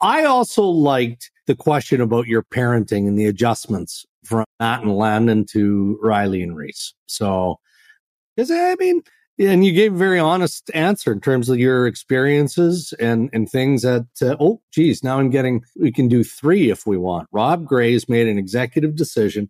I 0.02 0.24
also 0.24 0.64
liked 0.64 1.30
the 1.46 1.54
question 1.54 2.02
about 2.02 2.26
your 2.26 2.42
parenting 2.42 3.08
and 3.08 3.20
the 3.20 3.28
adjustments 3.28 4.04
from 4.26 4.46
Matt 4.60 4.82
and 4.82 4.98
Landon 4.98 5.46
to 5.52 6.00
Riley 6.02 6.42
and 6.42 6.58
Reese. 6.58 6.96
So, 7.06 7.60
because 8.36 8.50
I 8.50 8.74
mean, 8.80 9.04
and 9.40 9.66
you 9.66 9.72
gave 9.72 9.94
a 9.94 9.98
very 9.98 10.20
honest 10.20 10.70
answer 10.74 11.12
in 11.12 11.20
terms 11.22 11.50
of 11.50 11.58
your 11.58 11.88
experiences 11.88 12.94
and 13.00 13.30
and 13.34 13.50
things 13.50 13.82
that 13.82 14.06
uh, 14.22 14.36
oh 14.40 14.62
geez 14.72 15.04
now 15.04 15.20
i'm 15.20 15.30
getting 15.30 15.64
we 15.80 15.92
can 15.92 16.08
do 16.08 16.24
three 16.24 16.70
if 16.70 16.86
we 16.86 16.98
want. 16.98 17.28
Rob 17.32 17.66
gray's 17.66 18.08
made 18.08 18.28
an 18.28 18.38
executive 18.38 18.96
decision 18.96 19.50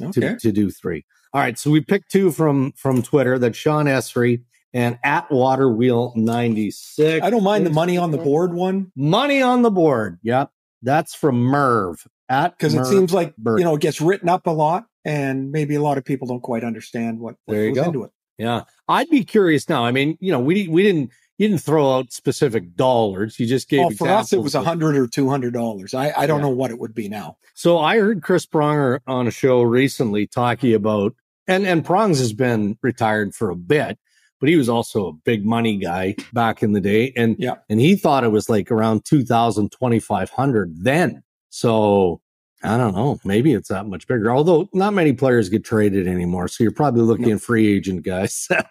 Okay. 0.00 0.20
to, 0.32 0.36
to 0.38 0.50
do 0.52 0.70
three. 0.70 1.04
All 1.32 1.40
right 1.40 1.58
so 1.58 1.70
we 1.70 1.80
picked 1.80 2.10
two 2.10 2.30
from 2.32 2.72
from 2.72 3.02
twitter. 3.02 3.38
That 3.38 3.54
sean 3.56 3.86
essery 3.86 4.42
and 4.72 4.98
at 5.04 5.30
waterwheel 5.30 6.12
96 6.16 7.24
I 7.24 7.30
don't 7.30 7.44
mind 7.44 7.64
the 7.66 7.70
money 7.70 7.96
on 7.96 8.10
the 8.10 8.18
board 8.18 8.52
one. 8.54 8.90
Money 8.96 9.40
on 9.42 9.62
the 9.62 9.70
board. 9.70 10.18
Yep. 10.22 10.50
That's 10.82 11.14
from 11.14 11.36
merv. 11.36 12.06
At 12.28 12.56
because 12.56 12.74
it 12.74 12.86
seems 12.86 13.12
like 13.12 13.36
Burke. 13.36 13.58
you 13.58 13.64
know 13.64 13.74
it 13.74 13.80
gets 13.82 14.00
written 14.00 14.28
up 14.30 14.46
a 14.46 14.50
lot, 14.50 14.86
and 15.04 15.50
maybe 15.52 15.74
a 15.74 15.82
lot 15.82 15.98
of 15.98 16.04
people 16.06 16.26
don't 16.26 16.40
quite 16.40 16.64
understand 16.64 17.20
what, 17.20 17.36
what 17.44 17.54
goes 17.54 17.74
go. 17.74 17.84
into 17.84 18.04
it. 18.04 18.10
Yeah, 18.38 18.62
I'd 18.88 19.08
be 19.10 19.24
curious 19.24 19.68
now. 19.68 19.84
I 19.84 19.92
mean, 19.92 20.16
you 20.20 20.32
know, 20.32 20.40
we 20.40 20.66
we 20.68 20.82
didn't 20.82 21.10
you 21.38 21.48
didn't 21.48 21.62
throw 21.62 21.94
out 21.98 22.12
specific 22.12 22.74
dollars. 22.76 23.38
You 23.38 23.46
just 23.46 23.68
gave. 23.68 23.80
Well, 23.80 23.90
for 23.90 24.08
us, 24.08 24.32
it 24.32 24.40
was 24.42 24.54
a 24.54 24.62
hundred 24.62 24.96
or 24.96 25.06
two 25.06 25.28
hundred 25.28 25.52
dollars. 25.54 25.94
I 25.94 26.12
I 26.16 26.26
don't 26.26 26.38
Yeah. 26.40 26.46
know 26.46 26.50
what 26.54 26.70
it 26.70 26.78
would 26.78 26.94
be 26.94 27.08
now. 27.08 27.36
So 27.54 27.78
I 27.78 27.98
heard 27.98 28.22
Chris 28.22 28.46
Pronger 28.46 29.00
on 29.06 29.26
a 29.28 29.30
show 29.30 29.62
recently 29.62 30.26
talking 30.26 30.74
about, 30.74 31.14
and 31.46 31.66
and 31.66 31.84
Prongs 31.84 32.18
has 32.18 32.32
been 32.32 32.76
retired 32.82 33.34
for 33.34 33.50
a 33.50 33.56
bit, 33.56 33.98
but 34.40 34.48
he 34.48 34.56
was 34.56 34.68
also 34.68 35.06
a 35.08 35.12
big 35.12 35.44
money 35.46 35.76
guy 35.76 36.16
back 36.32 36.62
in 36.62 36.72
the 36.72 36.80
day, 36.80 37.12
and 37.16 37.36
Yeah. 37.38 37.54
and 37.70 37.80
he 37.80 37.94
thought 37.94 38.24
it 38.24 38.32
was 38.32 38.48
like 38.48 38.70
around 38.72 39.04
2,000, 39.04 39.70
2,500 39.70 40.74
then. 40.82 41.22
So 41.50 42.20
I 42.64 42.76
don't 42.78 42.94
know, 42.94 43.18
maybe 43.24 43.52
it's 43.52 43.68
that 43.68 43.86
much 43.86 44.06
bigger. 44.06 44.30
Although 44.32 44.68
not 44.72 44.94
many 44.94 45.12
players 45.12 45.48
get 45.48 45.64
traded 45.64 46.08
anymore, 46.08 46.48
so 46.48 46.64
you're 46.64 46.72
probably 46.72 47.02
looking 47.02 47.28
No. 47.28 47.34
at 47.34 47.40
free 47.42 47.74
agent 47.76 48.02
guys 48.04 48.46
that 48.50 48.70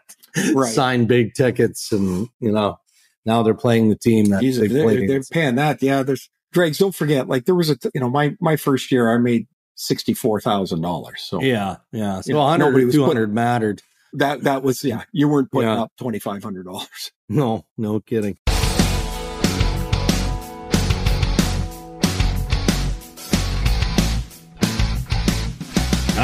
Right. 0.54 0.74
sign 0.74 1.06
big 1.06 1.34
tickets, 1.36 1.92
and 1.92 2.28
you 2.40 2.52
know 2.52 2.80
now 3.26 3.44
they're 3.44 3.54
playing 3.54 3.90
the 3.90 3.96
team 3.96 4.26
that 4.26 4.42
Jesus, 4.42 4.62
they 4.62 4.68
they're, 4.68 5.08
they're 5.08 5.22
paying 5.32 5.56
that. 5.56 5.82
Yeah, 5.84 6.04
there's 6.04 6.30
Dregs. 6.52 6.78
Don't 6.78 6.94
forget, 6.96 7.28
like 7.28 7.46
there 7.46 7.56
was 7.56 7.70
a 7.70 7.78
you 7.94 8.02
know 8.02 8.10
my 8.10 8.36
my 8.42 8.56
first 8.56 8.92
year 8.92 9.12
I 9.14 9.18
made 9.18 9.48
sixty 9.76 10.14
four 10.14 10.40
thousand 10.42 10.82
dollars. 10.82 11.22
So 11.22 11.42
Yeah, 11.42 11.78
yeah. 11.92 12.22
So 12.22 12.28
You 12.30 12.34
know, 12.34 12.42
100 12.42 12.66
nobody 12.66 12.86
was 12.86 12.96
200 12.96 13.34
mattered. 13.34 13.82
that 14.14 14.44
that 14.44 14.62
was 14.64 14.84
yeah. 14.84 15.04
You 15.12 15.28
weren't 15.28 15.52
putting 15.52 15.70
Yeah. 15.70 15.82
up 15.84 15.92
twenty 16.00 16.20
five 16.20 16.44
hundred 16.44 16.66
dollars. 16.66 17.12
No, 17.30 17.66
no 17.78 18.00
kidding. 18.00 18.38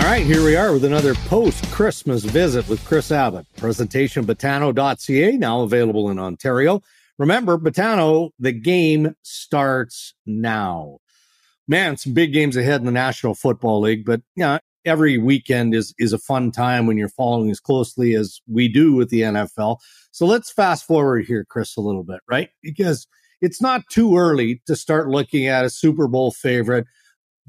Right, 0.10 0.26
here 0.26 0.44
we 0.44 0.56
are 0.56 0.74
with 0.74 0.86
another 0.86 1.14
post 1.14 1.64
Christmas 1.70 2.24
visit 2.24 2.68
with 2.68 2.84
Chris 2.84 3.12
Abbott. 3.12 3.46
Presentation 3.58 4.26
Betano.ca, 4.26 5.38
now 5.38 5.62
available 5.62 6.10
in 6.10 6.18
Ontario. 6.18 6.82
Remember, 7.20 7.60
Botano, 7.60 8.32
the 8.40 8.52
game 8.52 9.14
starts 9.22 10.16
now. 10.26 10.98
Man, 11.68 11.96
some 11.96 12.14
big 12.14 12.34
games 12.34 12.58
ahead 12.58 12.82
in 12.82 12.88
the 12.88 12.92
National 12.92 13.36
Football 13.36 13.82
League, 13.82 14.04
but 14.04 14.24
yeah, 14.36 14.58
every 14.84 15.20
weekend 15.20 15.76
is 15.76 15.94
is 16.00 16.12
a 16.12 16.18
fun 16.18 16.52
time 16.52 16.88
when 16.88 16.98
you're 16.98 17.10
following 17.10 17.52
as 17.52 17.60
closely 17.60 18.16
as 18.16 18.42
we 18.48 18.68
do 18.68 18.94
with 18.94 19.12
the 19.12 19.22
NFL. 19.22 19.78
So 20.10 20.26
let's 20.26 20.52
fast 20.52 20.88
forward 20.88 21.26
here, 21.26 21.46
Chris, 21.48 21.78
a 21.78 21.82
little 21.82 22.04
bit, 22.04 22.22
right? 22.28 22.50
Because 22.64 23.06
it's 23.42 23.62
not 23.62 23.84
too 23.92 24.18
early 24.18 24.64
to 24.66 24.76
start 24.76 25.08
looking 25.08 25.46
at 25.46 25.66
a 25.66 25.70
Super 25.70 26.08
Bowl 26.08 26.32
favorite. 26.32 26.88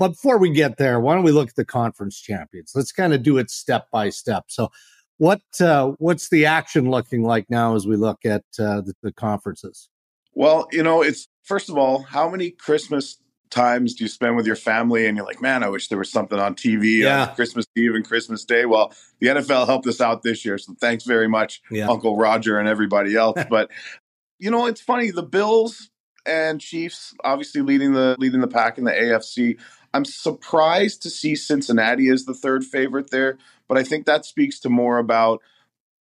But 0.01 0.13
before 0.13 0.39
we 0.39 0.51
get 0.51 0.79
there, 0.79 0.99
why 0.99 1.15
don't 1.15 1.25
we 1.25 1.31
look 1.31 1.51
at 1.51 1.57
the 1.57 1.65
conference 1.65 2.19
champions? 2.19 2.73
Let's 2.75 2.91
kind 2.91 3.13
of 3.13 3.23
do 3.23 3.37
it 3.37 3.51
step 3.51 3.89
by 3.93 4.09
step. 4.09 4.45
So, 4.49 4.73
what 5.19 5.43
uh, 5.61 5.93
what's 5.99 6.31
the 6.31 6.47
action 6.47 6.91
looking 6.91 7.23
like 7.23 7.51
now 7.51 7.77
as 7.77 7.87
we 7.87 7.97
look 7.97 8.25
at 8.25 8.45
uh, 8.59 8.81
the, 8.81 8.95
the 9.03 9.13
conferences? 9.13 9.91
Well, 10.33 10.69
you 10.73 10.83
know, 10.83 11.03
it's 11.03 11.29
first 11.43 11.69
of 11.69 11.77
all, 11.77 12.03
how 12.03 12.31
many 12.31 12.51
Christmas 12.51 13.19
times 13.51 13.95
do 13.95 14.05
you 14.05 14.09
spend 14.09 14.37
with 14.37 14.47
your 14.47 14.57
family 14.57 15.07
and 15.07 15.19
you're 15.19 15.27
like, 15.27 15.43
man, 15.43 15.63
I 15.63 15.69
wish 15.69 15.89
there 15.89 15.99
was 15.99 16.11
something 16.11 16.39
on 16.39 16.55
TV 16.55 17.01
Yeah. 17.01 17.27
on 17.27 17.35
Christmas 17.35 17.67
Eve 17.77 17.95
and 17.95 18.07
Christmas 18.07 18.43
Day? 18.47 18.65
Well, 18.65 18.95
the 19.19 19.27
NFL 19.27 19.67
helped 19.67 19.87
us 19.87 20.01
out 20.01 20.23
this 20.23 20.47
year. 20.47 20.57
So 20.57 20.75
thanks 20.81 21.05
very 21.05 21.29
much, 21.29 21.61
Yeah. 21.71 21.91
Uncle 21.91 22.17
Roger 22.17 22.59
and 22.59 22.67
everybody 22.67 23.17
else. 23.17 23.39
but 23.51 23.71
you 24.39 24.51
know, 24.51 24.65
it's 24.65 24.81
funny, 24.81 25.11
the 25.11 25.23
Bills 25.23 25.91
and 26.27 26.61
Chiefs 26.61 27.15
obviously 27.25 27.61
leading 27.63 27.93
the 27.93 28.17
leading 28.19 28.41
the 28.41 28.49
pack 28.49 28.79
in 28.79 28.85
the 28.85 28.93
AFC. 28.93 29.59
I'm 29.93 30.05
surprised 30.05 31.03
to 31.03 31.11
see 31.11 31.35
Cincinnati 31.35 32.09
as 32.09 32.25
the 32.25 32.35
third 32.35 32.65
favorite 32.65 33.11
there, 33.11 33.39
but 33.69 33.77
I 33.77 33.83
think 33.83 34.07
that 34.07 34.25
speaks 34.25 34.61
to 34.61 34.69
more 34.69 34.99
about 34.99 35.43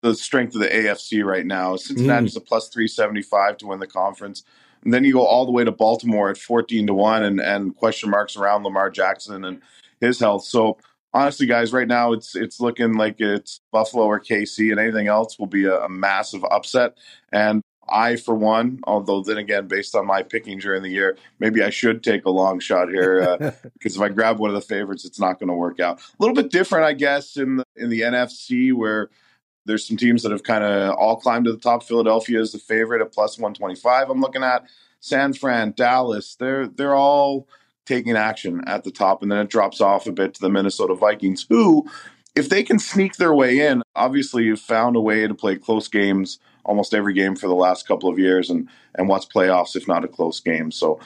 the 0.02 0.15
strength 0.15 0.56
of 0.56 0.62
the 0.62 0.67
AFC 0.67 1.23
right 1.23 1.45
now. 1.45 1.75
Cincinnati's 1.75 2.36
mm. 2.36 2.38
a 2.38 2.41
plus 2.41 2.69
375 2.69 3.58
to 3.58 3.67
win 3.67 3.80
the 3.80 3.88
conference. 3.88 4.43
And 4.84 4.93
then 4.93 5.04
you 5.04 5.13
go 5.13 5.25
all 5.25 5.45
the 5.45 5.52
way 5.52 5.63
to 5.63 5.71
Baltimore 5.71 6.30
at 6.30 6.38
14 6.38 6.88
to 6.88 6.93
1 6.93 7.23
and, 7.23 7.41
and 7.41 7.75
question 7.75 8.10
marks 8.10 8.38
around 8.38 8.63
Lamar 8.63 8.89
Jackson 8.89 9.43
and 9.43 9.62
his 9.99 10.19
health. 10.19 10.45
So 10.45 10.78
honestly, 11.13 11.47
guys, 11.47 11.73
right 11.73 11.88
now 11.88 12.13
it's 12.13 12.36
it's 12.36 12.60
looking 12.60 12.95
like 12.95 13.19
it's 13.19 13.60
Buffalo 13.71 14.06
or 14.06 14.19
KC 14.19 14.71
and 14.71 14.80
anything 14.80 15.08
else 15.08 15.38
will 15.38 15.47
be 15.47 15.65
a, 15.65 15.82
a 15.82 15.89
massive 15.89 16.45
upset. 16.45 16.97
And 17.32 17.62
I, 17.91 18.15
for 18.15 18.36
one, 18.36 18.80
although 18.86 19.21
then 19.21 19.38
again, 19.38 19.67
based 19.67 19.95
on 19.95 20.06
my 20.06 20.23
picking 20.23 20.60
during 20.60 20.84
the 20.84 20.89
year, 20.89 21.17
maybe 21.39 21.63
I 21.63 21.69
should 21.69 22.04
take 22.04 22.25
a 22.25 22.30
long 22.30 22.60
shot 22.60 22.89
here 22.89 23.21
uh, 23.21 23.52
because 23.73 23.95
if 23.95 24.02
I 24.02 24.10
grab 24.10 24.39
one 24.39 24.49
of 24.49 24.56
the 24.56 24.62
favorites, 24.62 25.06
it's 25.06 25.19
not 25.19 25.39
going 25.39 25.49
to 25.49 25.56
work 25.56 25.80
out. 25.80 25.99
A 25.99 26.04
little 26.19 26.36
bit 26.36 26.52
different, 26.52 26.86
I 26.86 26.93
guess, 26.93 27.38
in 27.38 27.58
the, 27.58 27.63
in 27.75 27.89
the 27.89 28.02
NFC 28.02 28.73
where 28.73 29.10
there's 29.65 29.88
some 29.88 29.97
teams 29.97 30.23
that 30.23 30.32
have 30.32 30.43
kind 30.43 30.63
of 30.63 30.95
all 30.95 31.17
climbed 31.17 31.45
to 31.45 31.52
the 31.52 31.60
top. 31.60 31.84
Philadelphia 31.84 32.39
is 32.39 32.52
the 32.52 32.60
favorite 32.60 33.02
at 33.02 33.13
plus 33.13 33.38
125. 33.38 34.10
I'm 34.10 34.21
looking 34.21 34.43
at 34.43 34.65
San 34.99 35.34
Fran, 35.34 35.73
Dallas. 35.75 36.36
They're 36.36 36.67
they're 36.67 36.95
all 36.95 37.47
taking 37.86 38.15
action 38.15 38.62
at 38.67 38.84
the 38.84 38.91
top, 38.91 39.21
and 39.21 39.32
then 39.32 39.39
it 39.39 39.49
drops 39.49 39.82
off 39.82 40.08
a 40.08 40.12
bit 40.12 40.34
to 40.36 40.41
the 40.41 40.49
Minnesota 40.49 40.93
Vikings, 40.93 41.45
who, 41.49 41.89
if 42.36 42.49
they 42.49 42.63
can 42.63 42.78
sneak 42.80 43.15
their 43.15 43.34
way 43.34 43.60
in, 43.60 43.82
obviously 43.95 44.47
have 44.49 44.60
found 44.60 44.95
a 44.95 45.02
way 45.02 45.28
to 45.28 45.34
play 45.34 45.56
close 45.56 45.88
games 45.88 46.39
almost 46.69 46.93
every 46.93 47.13
game 47.13 47.36
for 47.36 47.47
the 47.47 47.55
last 47.55 47.88
couple 47.88 48.10
of 48.10 48.19
years, 48.19 48.49
and 48.49 48.69
and 48.95 49.10
what's 49.10 49.25
playoffs 49.25 49.75
if 49.75 49.88
not 49.88 50.05
a 50.05 50.08
close 50.08 50.39
game. 50.39 50.71
So, 50.71 50.99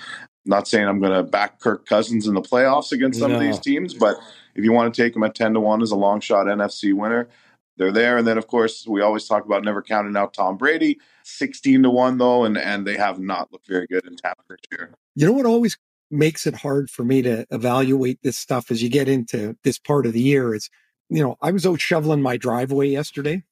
not 0.45 0.67
saying 0.67 0.87
I'm 0.87 0.99
going 0.99 1.13
to 1.13 1.23
back 1.23 1.59
Kirk 1.59 1.85
Cousins 1.85 2.27
in 2.27 2.33
the 2.33 2.41
playoffs 2.41 2.91
against 2.91 3.19
some 3.19 3.31
of 3.31 3.39
these 3.39 3.59
teams, 3.59 3.93
but 3.93 4.17
if 4.55 4.63
you 4.63 4.73
want 4.73 4.93
to 4.93 5.01
take 5.01 5.13
them 5.13 5.23
at 5.23 5.35
10 5.35 5.53
to 5.53 5.59
1 5.59 5.81
as 5.81 5.91
a 5.91 5.95
long 5.95 6.19
shot 6.19 6.47
NFC 6.47 6.93
winner, 6.93 7.29
they're 7.77 7.93
there. 7.93 8.17
And 8.17 8.27
then, 8.27 8.37
of 8.37 8.47
course, 8.47 8.85
we 8.85 9.01
always 9.01 9.25
talk 9.25 9.45
about 9.45 9.63
never 9.63 9.81
counting 9.81 10.15
out 10.17 10.33
Tom 10.33 10.57
Brady. 10.57 10.99
16 11.23 11.83
to 11.83 11.89
1, 11.89 12.17
though, 12.17 12.43
and, 12.43 12.57
and 12.57 12.85
they 12.85 12.97
have 12.97 13.19
not 13.19 13.51
looked 13.51 13.67
very 13.67 13.87
good 13.87 14.05
in 14.05 14.17
Tampa 14.17 14.43
this 14.49 14.59
year. 14.71 14.93
You 15.15 15.27
know 15.27 15.33
what 15.33 15.45
always 15.45 15.77
makes 16.11 16.45
it 16.45 16.55
hard 16.55 16.89
for 16.89 17.03
me 17.03 17.21
to 17.23 17.45
evaluate 17.49 18.19
this 18.21 18.37
stuff 18.37 18.69
as 18.69 18.83
you 18.83 18.89
get 18.89 19.07
into 19.07 19.57
this 19.63 19.79
part 19.79 20.05
of 20.05 20.13
the 20.13 20.21
year 20.21 20.53
is, 20.53 20.69
you 21.09 21.23
know, 21.23 21.37
I 21.41 21.51
was 21.51 21.65
out 21.65 21.81
shoveling 21.81 22.21
my 22.21 22.37
driveway 22.37 22.89
yesterday 22.89 23.43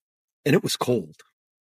and 0.45 0.55
it 0.55 0.61
was 0.61 0.75
cold. 0.75 1.15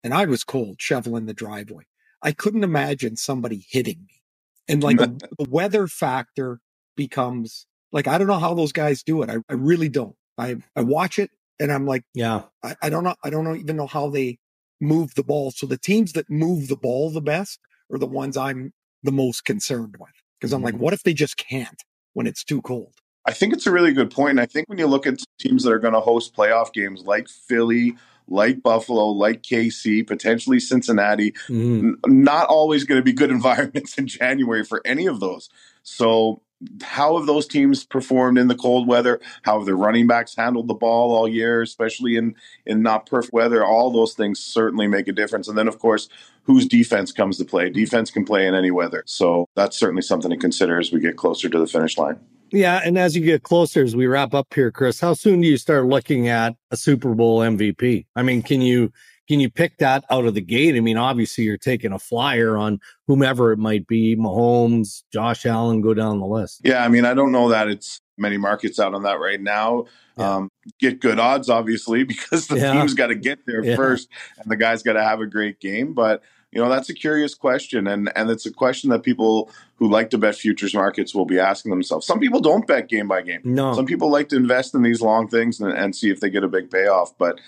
And 0.05 0.15
I 0.15 0.25
was 0.27 0.45
cold 0.45 0.77
shoveling 0.81 1.27
the 1.27 1.35
driveway. 1.35 1.85
I 2.23 2.33
couldn't 2.33 2.65
imagine 2.65 3.17
somebody 3.17 3.65
hitting 3.69 4.01
me. 4.09 4.23
And 4.69 4.83
like 4.83 4.99
the, 4.99 5.09
the 5.39 5.49
weather 5.51 5.87
factor 5.87 6.61
becomes 6.97 7.67
like, 7.93 8.07
I 8.09 8.19
don't 8.19 8.27
know 8.27 8.39
how 8.39 8.55
those 8.55 8.73
guys 8.73 9.03
do 9.03 9.23
it. 9.23 9.31
I, 9.31 9.37
I 9.49 9.55
really 9.55 9.89
don't. 9.89 10.17
I, 10.39 10.57
I 10.77 10.83
watch 10.83 11.19
it 11.19 11.31
and 11.61 11.73
I'm 11.73 11.87
like, 11.87 12.05
Yeah, 12.15 12.43
I, 12.63 12.77
I 12.83 12.91
don't 12.91 13.05
know. 13.05 13.15
I 13.25 13.31
don't 13.31 13.45
know, 13.45 13.55
even 13.55 13.77
know 13.77 13.87
how 13.87 14.11
they 14.11 14.39
move 14.81 15.15
the 15.15 15.25
ball. 15.25 15.51
So 15.51 15.67
the 15.67 15.79
teams 15.79 16.13
that 16.13 16.31
move 16.31 16.69
the 16.69 16.77
ball 16.77 17.11
the 17.11 17.21
best 17.21 17.61
are 17.93 17.99
the 17.99 18.07
ones 18.07 18.37
I'm 18.37 18.73
the 19.03 19.13
most 19.13 19.45
concerned 19.45 19.97
with. 19.99 20.11
Because 20.41 20.53
I'm 20.53 20.63
like, 20.63 20.75
Mhm. 20.75 20.81
what 20.81 20.95
if 20.95 21.03
they 21.03 21.15
just 21.15 21.37
can't 21.37 21.83
when 22.15 22.27
it's 22.27 22.45
too 22.45 22.61
cold? 22.63 22.95
I 23.27 23.33
think 23.33 23.53
it's 23.53 23.67
a 23.67 23.73
really 23.73 23.93
good 23.93 24.11
point. 24.11 24.39
I 24.39 24.47
think 24.47 24.69
when 24.69 24.79
you 24.79 24.87
look 24.87 25.07
at 25.07 25.19
teams 25.41 25.65
that 25.65 25.73
are 25.73 25.79
going 25.79 25.95
to 25.95 26.01
host 26.01 26.35
playoff 26.35 26.73
games 26.73 27.03
like 27.05 27.29
Philly, 27.29 27.97
like 28.29 28.63
Buffalo, 28.63 29.09
like 29.09 29.43
KC, 29.43 30.07
potentially 30.07 30.61
Cincinnati, 30.61 31.33
Mhm. 31.49 31.79
n- 32.07 32.25
not 32.25 32.47
always 32.49 32.85
going 32.85 32.99
to 33.01 33.05
be 33.05 33.13
good 33.13 33.31
environments 33.41 33.97
in 33.99 34.07
January 34.07 34.65
for 34.65 34.81
any 34.85 35.07
of 35.07 35.21
those. 35.21 35.49
So 35.83 36.41
how 36.83 37.19
have 37.19 37.27
those 37.27 37.47
teams 37.47 37.85
performed 37.85 38.39
in 38.39 38.49
the 38.49 38.55
cold 38.55 38.89
weather? 38.89 39.21
How 39.43 39.59
have 39.59 39.67
their 39.67 39.77
running 39.77 40.07
backs 40.07 40.35
handled 40.35 40.69
the 40.69 40.75
ball 40.75 41.15
all 41.15 41.29
year, 41.29 41.61
especially 41.63 42.17
in 42.17 42.35
in 42.65 42.83
not 42.83 43.07
perfect 43.07 43.33
weather? 43.35 43.63
All 43.65 43.91
those 43.91 44.15
things 44.15 44.41
certainly 44.41 44.87
make 44.87 45.07
a 45.07 45.13
difference. 45.13 45.49
And 45.49 45.59
then, 45.59 45.69
of 45.69 45.79
course, 45.79 46.09
whose 46.45 46.67
defense 46.67 47.13
comes 47.13 47.37
to 47.39 47.45
play? 47.45 47.69
Defense 47.69 48.11
can 48.11 48.25
play 48.25 48.47
in 48.47 48.55
any 48.55 48.71
weather, 48.71 49.03
so 49.07 49.49
that's 49.55 49.77
certainly 49.77 50.01
something 50.03 50.31
to 50.31 50.37
consider 50.37 50.79
as 50.81 50.91
we 50.91 50.99
get 51.01 51.17
closer 51.17 51.49
to 51.51 51.59
the 51.59 51.67
finish 51.67 51.99
line. 51.99 52.17
Yeah, 52.51 52.81
and 52.85 52.97
as 52.97 53.17
you 53.17 53.25
get 53.25 53.43
closer, 53.43 53.83
as 53.83 53.97
we 53.97 54.07
wrap 54.07 54.35
up 54.35 54.53
here, 54.55 54.71
Chris, 54.71 55.01
how 55.01 55.15
soon 55.15 55.41
do 55.41 55.49
you 55.49 55.57
start 55.57 55.87
looking 55.87 56.29
at 56.29 56.55
a 56.71 56.77
Super 56.77 57.15
Bowl 57.15 57.41
MVP? 57.41 58.07
I 58.15 58.23
mean, 58.23 58.43
can 58.43 58.61
you 58.61 58.93
can 59.29 59.41
you 59.41 59.51
pick 59.51 59.79
that 59.79 60.05
out 60.11 60.25
of 60.25 60.35
the 60.35 60.41
gate? 60.41 60.77
I 60.77 60.81
mean, 60.81 60.97
obviously 60.97 61.45
you're 61.45 61.59
taking 61.59 61.93
a 61.93 61.99
flyer 61.99 62.57
on 62.57 62.79
whomever 63.07 63.53
it 63.53 63.59
might 63.59 63.87
be, 63.87 64.15
Mahomes, 64.15 65.03
Josh 65.13 65.45
Allen, 65.47 65.81
go 65.81 65.95
down 65.95 66.21
the 66.21 66.27
list. 66.27 66.61
Yeah, 66.65 66.85
I 66.85 66.89
mean, 66.89 67.05
I 67.05 67.15
don't 67.15 67.33
know 67.33 67.49
that 67.49 67.69
it's 67.69 68.01
many 68.17 68.37
markets 68.37 68.79
out 68.79 68.95
on 68.95 69.03
that 69.03 69.19
right 69.19 69.41
now. 69.41 69.87
Yeah. 70.17 70.37
Um, 70.37 70.51
get 70.79 71.01
good 71.01 71.19
odds, 71.19 71.51
obviously, 71.51 72.05
because 72.05 72.47
the 72.47 72.59
yeah. 72.59 72.73
team's 72.73 72.95
got 72.95 73.09
to 73.09 73.17
get 73.17 73.47
there 73.47 73.65
yeah. 73.65 73.77
first, 73.77 74.09
and 74.39 74.51
the 74.51 74.57
guy's 74.57 74.83
got 74.83 74.95
to 74.95 75.03
have 75.03 75.21
a 75.21 75.27
great 75.27 75.61
game. 75.61 75.93
But 75.93 76.23
you 76.57 76.63
know, 76.63 76.71
that's 76.71 76.89
a 76.89 76.95
curious 76.95 77.35
question, 77.35 77.87
and 77.87 78.11
and 78.17 78.31
it's 78.31 78.47
a 78.47 78.51
question 78.51 78.89
that 78.89 79.03
people 79.03 79.51
who 79.75 79.91
like 79.91 80.09
to 80.09 80.17
bet 80.17 80.37
futures 80.37 80.73
markets 80.73 81.15
will 81.15 81.27
be 81.27 81.39
asking 81.39 81.69
themselves. 81.69 82.07
Some 82.07 82.19
people 82.19 82.41
don't 82.41 82.67
bet 82.67 82.89
game 82.89 83.09
by 83.09 83.21
game. 83.21 83.43
No. 83.45 83.75
Some 83.75 83.85
people 83.85 84.11
like 84.11 84.31
to 84.31 84.37
invest 84.37 84.75
in 84.75 84.81
these 84.81 85.03
long 85.03 85.29
things 85.29 85.61
and, 85.61 85.71
and 85.71 85.95
see 85.95 86.09
if 86.09 86.21
they 86.21 86.31
get 86.31 86.45
a 86.45 86.49
big 86.49 86.71
payoff. 86.71 87.13
But 87.19 87.43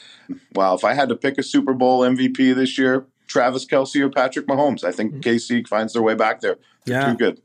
well, 0.55 0.75
if 0.75 0.85
I 0.85 0.93
had 0.93 1.09
to 1.09 1.17
pick 1.17 1.39
a 1.39 1.43
Super 1.43 1.73
Bowl 1.73 2.03
MVP 2.03 2.55
this 2.55 2.77
year, 2.77 3.07
Travis 3.27 3.65
Kelce 3.65 3.99
or 3.99 4.11
Patrick 4.11 4.47
Mahomes, 4.47 4.85
I 4.85 4.93
think 4.93 5.25
KC 5.25 5.67
finds 5.67 5.95
their 5.95 6.03
way 6.03 6.15
back 6.15 6.43
there. 6.43 6.57
They're 6.85 7.01
yeah. 7.01 7.11
Too 7.13 7.17
good. 7.17 7.41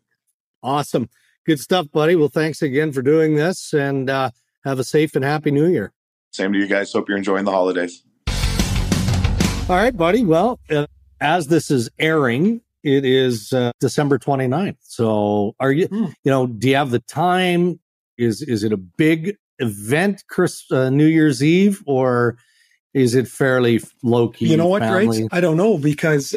Awesome. 0.61 1.09
Good 1.45 1.61
stuff, 1.61 1.89
buddy. 1.93 2.17
Well, 2.17 2.27
thanks 2.27 2.61
again 2.61 2.91
for 2.91 3.01
doing 3.01 3.35
this 3.35 3.71
and 3.71 4.09
uh, 4.09 4.31
have 4.65 4.79
a 4.79 4.83
safe 4.83 5.15
and 5.15 5.23
happy 5.23 5.51
new 5.51 5.67
year. 5.67 5.93
Same 6.31 6.51
to 6.51 6.59
you 6.59 6.67
guys. 6.67 6.91
Hope 6.91 7.07
you're 7.07 7.17
enjoying 7.17 7.45
the 7.45 7.51
holidays. 7.51 8.03
All 9.69 9.77
right, 9.77 9.95
buddy. 9.95 10.25
Well, 10.25 10.59
uh, 10.69 10.87
as 11.23 11.47
this 11.47 11.71
is 11.71 11.89
airing, 11.97 12.61
it 12.83 13.05
is 13.05 13.53
uh, 13.53 13.71
December 13.79 14.19
29th. 14.19 14.75
So 14.81 15.55
are 15.59 15.71
you, 15.71 15.87
hmm. 15.87 16.07
you 16.23 16.31
know, 16.31 16.45
do 16.45 16.69
you 16.69 16.75
have 16.75 16.91
the 16.91 16.99
time? 16.99 17.79
Is, 18.17 18.41
is 18.41 18.63
it 18.63 18.73
a 18.73 18.77
big 18.77 19.37
event, 19.59 20.23
Chris, 20.29 20.69
uh, 20.69 20.89
New 20.89 21.07
Year's 21.07 21.41
Eve, 21.41 21.81
or 21.87 22.37
is 22.93 23.15
it 23.15 23.27
fairly 23.27 23.79
low 24.03 24.27
key? 24.27 24.49
You 24.49 24.57
know 24.57 24.67
what, 24.67 24.81
Greg? 24.81 25.27
I 25.31 25.39
don't 25.39 25.57
know 25.57 25.77
because 25.77 26.35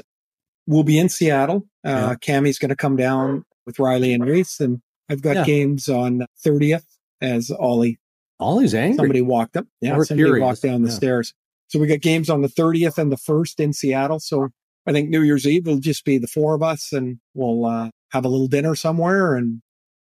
we'll 0.67 0.85
be 0.85 0.99
in 0.99 1.09
Seattle. 1.09 1.67
Uh, 1.85 1.91
yeah. 1.91 2.15
Cammie's 2.15 2.59
going 2.59 2.71
to 2.71 2.77
come 2.77 2.97
down 2.97 3.45
with 3.67 3.79
Riley 3.79 4.15
and 4.15 4.25
Reese, 4.25 4.61
and 4.61 4.81
I've 5.11 5.21
got 5.21 5.37
yeah. 5.37 5.45
games 5.45 5.89
on 5.89 6.27
30th 6.45 6.85
as 7.21 7.51
Ollie. 7.51 7.99
Ollie's 8.39 8.75
angry. 8.75 8.97
Somebody 8.97 9.23
walked 9.23 9.57
up. 9.57 9.67
Yeah, 9.81 9.91
somebody 10.03 10.15
curious. 10.15 10.43
walked 10.43 10.63
down 10.63 10.83
the 10.83 10.91
yeah. 10.91 10.95
stairs. 10.95 11.35
So 11.69 11.81
we 11.81 11.89
got 11.89 12.01
games 12.01 12.31
on 12.31 12.43
the 12.43 12.49
30th 12.49 12.99
and 12.99 13.11
the 13.11 13.17
1st 13.17 13.61
in 13.61 13.73
Seattle. 13.73 14.21
So 14.21 14.51
I 14.87 14.93
think 14.93 15.11
New 15.11 15.23
Year's 15.23 15.47
Eve 15.47 15.67
will 15.67 15.79
just 15.79 16.05
be 16.05 16.19
the 16.19 16.29
four 16.29 16.55
of 16.55 16.63
us 16.63 16.93
and 16.93 17.19
we'll 17.35 17.65
uh, 17.65 17.91
have 18.11 18.25
a 18.25 18.29
little 18.29 18.47
dinner 18.47 18.75
somewhere 18.75 19.35
and 19.35 19.63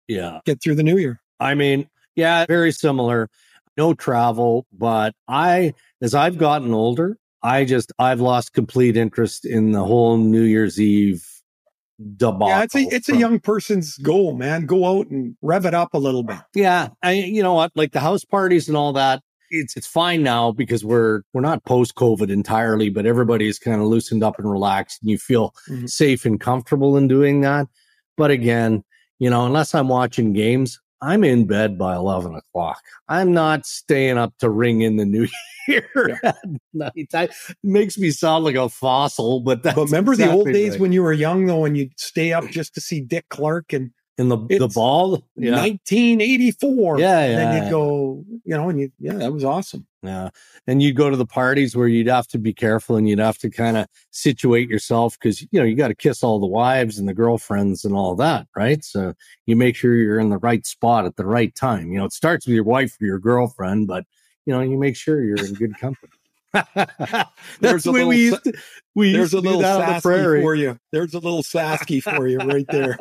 yeah, 0.08 0.40
get 0.46 0.62
through 0.62 0.76
the 0.76 0.84
new 0.84 0.98
year. 0.98 1.22
I 1.40 1.54
mean, 1.56 1.90
yeah, 2.16 2.46
very 2.46 2.72
similar. 2.72 3.30
No 3.78 3.94
travel, 3.94 4.66
but 4.74 5.14
I, 5.28 5.74
as 6.02 6.16
I've 6.16 6.38
gotten 6.38 6.74
older, 6.74 7.18
I 7.44 7.64
just, 7.64 7.92
I've 8.00 8.20
lost 8.20 8.54
complete 8.54 8.98
interest 8.98 9.46
in 9.46 9.72
the 9.72 9.84
whole 9.84 10.18
New 10.18 10.42
Year's 10.42 10.82
Eve 10.82 11.24
debacle. 12.16 12.50
Yeah, 12.50 12.64
it's 12.64 12.76
a, 12.76 12.80
it's 12.80 13.10
a 13.10 13.16
young 13.16 13.40
person's 13.40 13.98
goal, 13.98 14.34
man. 14.34 14.66
Go 14.66 14.86
out 14.86 15.08
and 15.10 15.36
rev 15.42 15.66
it 15.66 15.74
up 15.74 15.94
a 15.94 16.00
little 16.00 16.24
bit. 16.24 16.40
Yeah. 16.56 16.90
I, 17.04 17.14
you 17.14 17.44
know 17.44 17.54
what? 17.54 17.72
Like 17.76 17.92
the 17.92 18.00
house 18.00 18.26
parties 18.26 18.68
and 18.68 18.76
all 18.76 18.94
that 18.94 19.22
it's 19.50 19.76
it's 19.76 19.88
fine 19.88 20.24
now 20.24 20.52
because 20.52 20.84
we're 20.84 21.22
we're 21.34 21.42
not 21.42 21.64
post 21.66 21.96
COVID 21.96 22.30
entirely, 22.30 22.90
but 22.90 23.06
everybody's 23.06 23.60
kind 23.60 23.82
of 23.82 23.88
loosened 23.88 24.24
up 24.24 24.38
and 24.40 24.50
relaxed, 24.50 25.02
and 25.02 25.10
you 25.10 25.18
feel 25.18 25.54
mm-hmm. 25.70 25.86
safe 25.86 26.26
and 26.26 26.40
comfortable 26.40 26.98
in 26.98 27.08
doing 27.08 27.42
that. 27.42 27.68
But 28.16 28.32
again, 28.32 28.84
you 29.20 29.30
know, 29.30 29.46
unless 29.46 29.76
I'm 29.76 29.88
watching 29.88 30.34
games, 30.34 30.80
I'm 31.02 31.24
in 31.24 31.46
bed 31.46 31.78
by 31.78 31.96
eleven 31.96 32.36
o'clock. 32.36 32.82
I'm 33.08 33.32
not 33.32 33.66
staying 33.66 34.18
up 34.18 34.34
to 34.40 34.50
ring 34.50 34.82
in 34.82 34.98
the 34.98 35.06
new 35.06 35.28
year 35.68 35.90
yeah. 35.96 36.18
at 36.24 36.38
night. 36.74 37.08
That 37.12 37.32
makes 37.64 37.98
me 37.98 38.12
sound 38.12 38.46
like 38.46 38.56
a 38.56 38.70
fossil, 38.70 39.42
but 39.42 39.64
but 39.64 39.78
remember 39.78 40.14
exactly 40.14 40.32
the 40.32 40.38
old 40.38 40.54
days 40.54 40.72
right. 40.72 40.82
when 40.82 40.92
you 40.92 41.04
were 41.04 41.14
young, 41.14 41.46
though, 41.46 41.66
and 41.66 41.78
you'd 41.78 42.00
stay 42.00 42.34
up 42.34 42.48
just 42.50 42.74
to 42.76 42.82
see 42.82 43.02
Dick 43.02 43.26
Clark 43.30 43.74
and 43.74 43.92
in 44.18 44.30
the 44.30 44.38
it's 44.50 44.60
the 44.60 44.68
ball. 44.68 45.24
Yeah. 45.36 45.52
1984. 45.52 47.00
Yeah, 47.00 47.08
yeah. 47.08 47.26
And 47.26 47.38
then 47.40 47.64
you'd 47.64 47.70
go, 47.70 48.26
you 48.44 48.58
know, 48.58 48.70
and 48.70 48.80
you, 48.80 48.92
yeah, 49.00 49.14
that 49.14 49.32
was 49.32 49.44
awesome. 49.44 49.86
Yeah. 50.02 50.30
And 50.66 50.82
you'd 50.82 50.96
go 50.96 51.10
to 51.10 51.16
the 51.16 51.26
parties 51.26 51.76
where 51.76 51.88
you'd 51.88 52.08
have 52.08 52.28
to 52.28 52.40
be 52.40 52.54
careful 52.54 52.96
and 52.96 53.08
you'd 53.08 53.20
have 53.20 53.38
to 53.40 53.50
kind 53.50 53.78
of 53.78 53.88
situate 54.12 54.70
yourself 54.70 55.18
because, 55.20 55.42
you 55.42 55.60
know, 55.60 55.64
you 55.64 55.76
got 55.76 55.90
to 55.90 55.96
kiss 55.96 56.24
all 56.24 56.40
the 56.40 56.48
wives 56.48 56.98
and 56.98 57.08
the 57.08 57.14
girlfriends 57.14 57.86
and 57.86 57.94
all 57.94 58.16
that, 58.16 58.48
right? 58.56 58.84
So 58.84 59.14
you 59.46 59.56
make 59.56 59.76
sure 59.76 59.96
you're 59.96 60.20
in 60.20 60.30
the 60.30 60.40
right 60.40 60.66
spot 60.66 61.06
at 61.06 61.16
the 61.16 61.26
right 61.26 61.54
time. 61.54 61.92
You 61.92 62.00
know, 62.00 62.06
it 62.06 62.14
starts 62.14 62.48
with 62.48 62.56
your 62.56 62.64
wife 62.64 62.98
or 63.00 63.06
your 63.06 63.20
girlfriend, 63.20 63.88
but, 63.88 64.06
you 64.46 64.54
know, 64.54 64.62
you 64.62 64.78
make 64.78 64.96
sure 64.96 65.24
you're 65.24 65.46
in 65.46 65.54
good 65.54 65.78
company. 65.78 66.12
That's 66.54 67.84
the 67.84 67.92
way 67.92 68.06
we 68.06 68.18
used 68.18 68.44
to. 68.46 68.54
We 68.96 69.12
there's 69.12 69.34
used 69.34 69.44
to 69.44 69.50
a 69.50 69.58
little 69.58 69.62
sasky 69.62 70.42
for 70.42 70.56
you. 70.56 70.80
There's 70.92 71.14
a 71.14 71.20
little 71.20 71.44
sasky 71.44 72.02
for 72.02 72.28
you 72.28 72.40
right 72.40 72.66
there. 72.68 72.98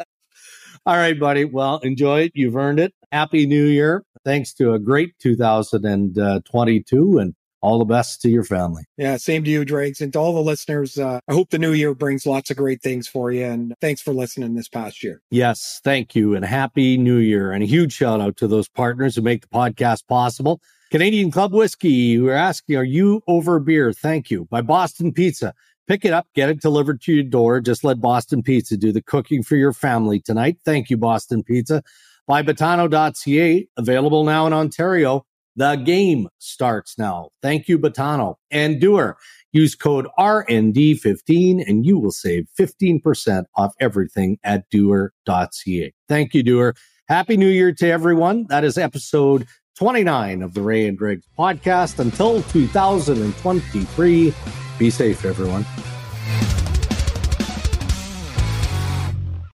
All 0.87 0.97
right, 0.97 1.19
buddy. 1.19 1.45
Well, 1.45 1.79
enjoy 1.79 2.21
it. 2.21 2.33
You've 2.37 2.55
earned 2.55 2.79
it. 2.79 2.95
Happy 3.11 3.45
New 3.45 3.65
Year. 3.65 4.05
Thanks 4.25 4.55
to 4.55 4.73
a 4.73 4.79
great 4.79 5.19
2022 5.19 7.19
and 7.19 7.35
all 7.61 7.81
the 7.81 7.85
best 7.85 8.23
to 8.23 8.29
your 8.29 8.45
family. 8.45 8.85
Yeah, 8.97 9.17
same 9.17 9.43
to 9.43 9.51
you, 9.51 9.65
Dregs. 9.65 10.01
And 10.01 10.13
to 10.13 10.21
all 10.21 10.33
the 10.33 10.41
listeners, 10.41 10.97
uh, 10.97 11.19
I 11.27 11.33
hope 11.33 11.51
the 11.51 11.59
new 11.59 11.73
year 11.73 11.93
brings 11.93 12.25
lots 12.25 12.53
of 12.53 12.57
great 12.57 12.83
things 12.83 13.09
for 13.09 13.33
you. 13.33 13.45
And 13.45 13.75
thanks 13.81 14.01
for 14.01 14.13
listening 14.13 14.55
this 14.55 14.69
past 14.69 15.03
year. 15.03 15.23
Yes, 15.29 15.81
thank 15.83 16.15
you. 16.15 16.37
And 16.37 16.45
happy 16.45 16.97
new 16.97 17.17
year. 17.17 17.51
And 17.51 17.65
a 17.65 17.67
huge 17.67 17.93
shout 17.93 18.21
out 18.21 18.37
to 18.37 18.47
those 18.47 18.69
partners 18.69 19.17
who 19.17 19.23
make 19.23 19.43
the 19.43 19.49
podcast 19.49 20.07
possible. 20.07 20.61
Canadian 20.93 21.33
Club 21.33 21.53
Whiskey, 21.53 22.21
we're 22.21 22.33
asking, 22.33 22.77
are 22.77 22.85
you 22.85 23.23
over 23.27 23.59
beer? 23.59 23.93
Thank 23.93 24.31
you. 24.31 24.47
By 24.53 24.61
Boston 24.61 25.13
Pizza. 25.13 25.53
Pick 25.87 26.05
it 26.05 26.13
up, 26.13 26.27
get 26.35 26.49
it 26.49 26.61
delivered 26.61 27.01
to 27.03 27.13
your 27.13 27.25
door. 27.25 27.61
Just 27.61 27.85
let 27.85 28.01
Boston 28.01 28.43
Pizza 28.43 28.77
do 28.77 28.93
the 28.93 29.03
cooking 29.03 29.43
for 29.43 29.57
your 29.57 29.73
family 29.73 30.21
tonight. 30.21 30.59
Thank 30.65 30.91
you, 30.91 30.97
Boston 30.97 31.43
Pizza. 31.45 31.83
By 32.27 32.43
Betano.ca, 32.43 33.69
available 33.77 34.25
now 34.25 34.47
in 34.47 34.53
Ontario. 34.53 35.25
The 35.55 35.77
game 35.77 36.29
starts 36.39 36.99
now. 36.99 37.31
Thank 37.41 37.69
you, 37.69 37.79
Batano. 37.79 38.35
And 38.51 38.81
DUER. 38.81 39.17
Use 39.53 39.75
code 39.75 40.07
RND15 40.19 41.67
and 41.67 41.87
you 41.87 41.99
will 41.99 42.11
save 42.11 42.47
15% 42.59 43.45
off 43.57 43.73
everything 43.81 44.39
at 44.45 44.69
duer.ca. 44.71 45.95
Thank 46.09 46.35
you, 46.35 46.43
DUER. 46.43 46.75
Happy 47.09 47.37
New 47.37 47.49
Year 47.49 47.73
to 47.73 47.89
everyone. 47.89 48.47
That 48.49 48.65
is 48.65 48.77
episode 48.77 49.47
29 49.79 50.43
of 50.43 50.53
the 50.53 50.61
Ray 50.61 50.89
and 50.89 50.99
Dregs 50.99 51.27
podcast. 51.39 52.01
Until 52.01 52.43
2023. 52.43 54.35
Be 54.79 54.91
safe, 54.91 55.25
everyone. 55.25 55.65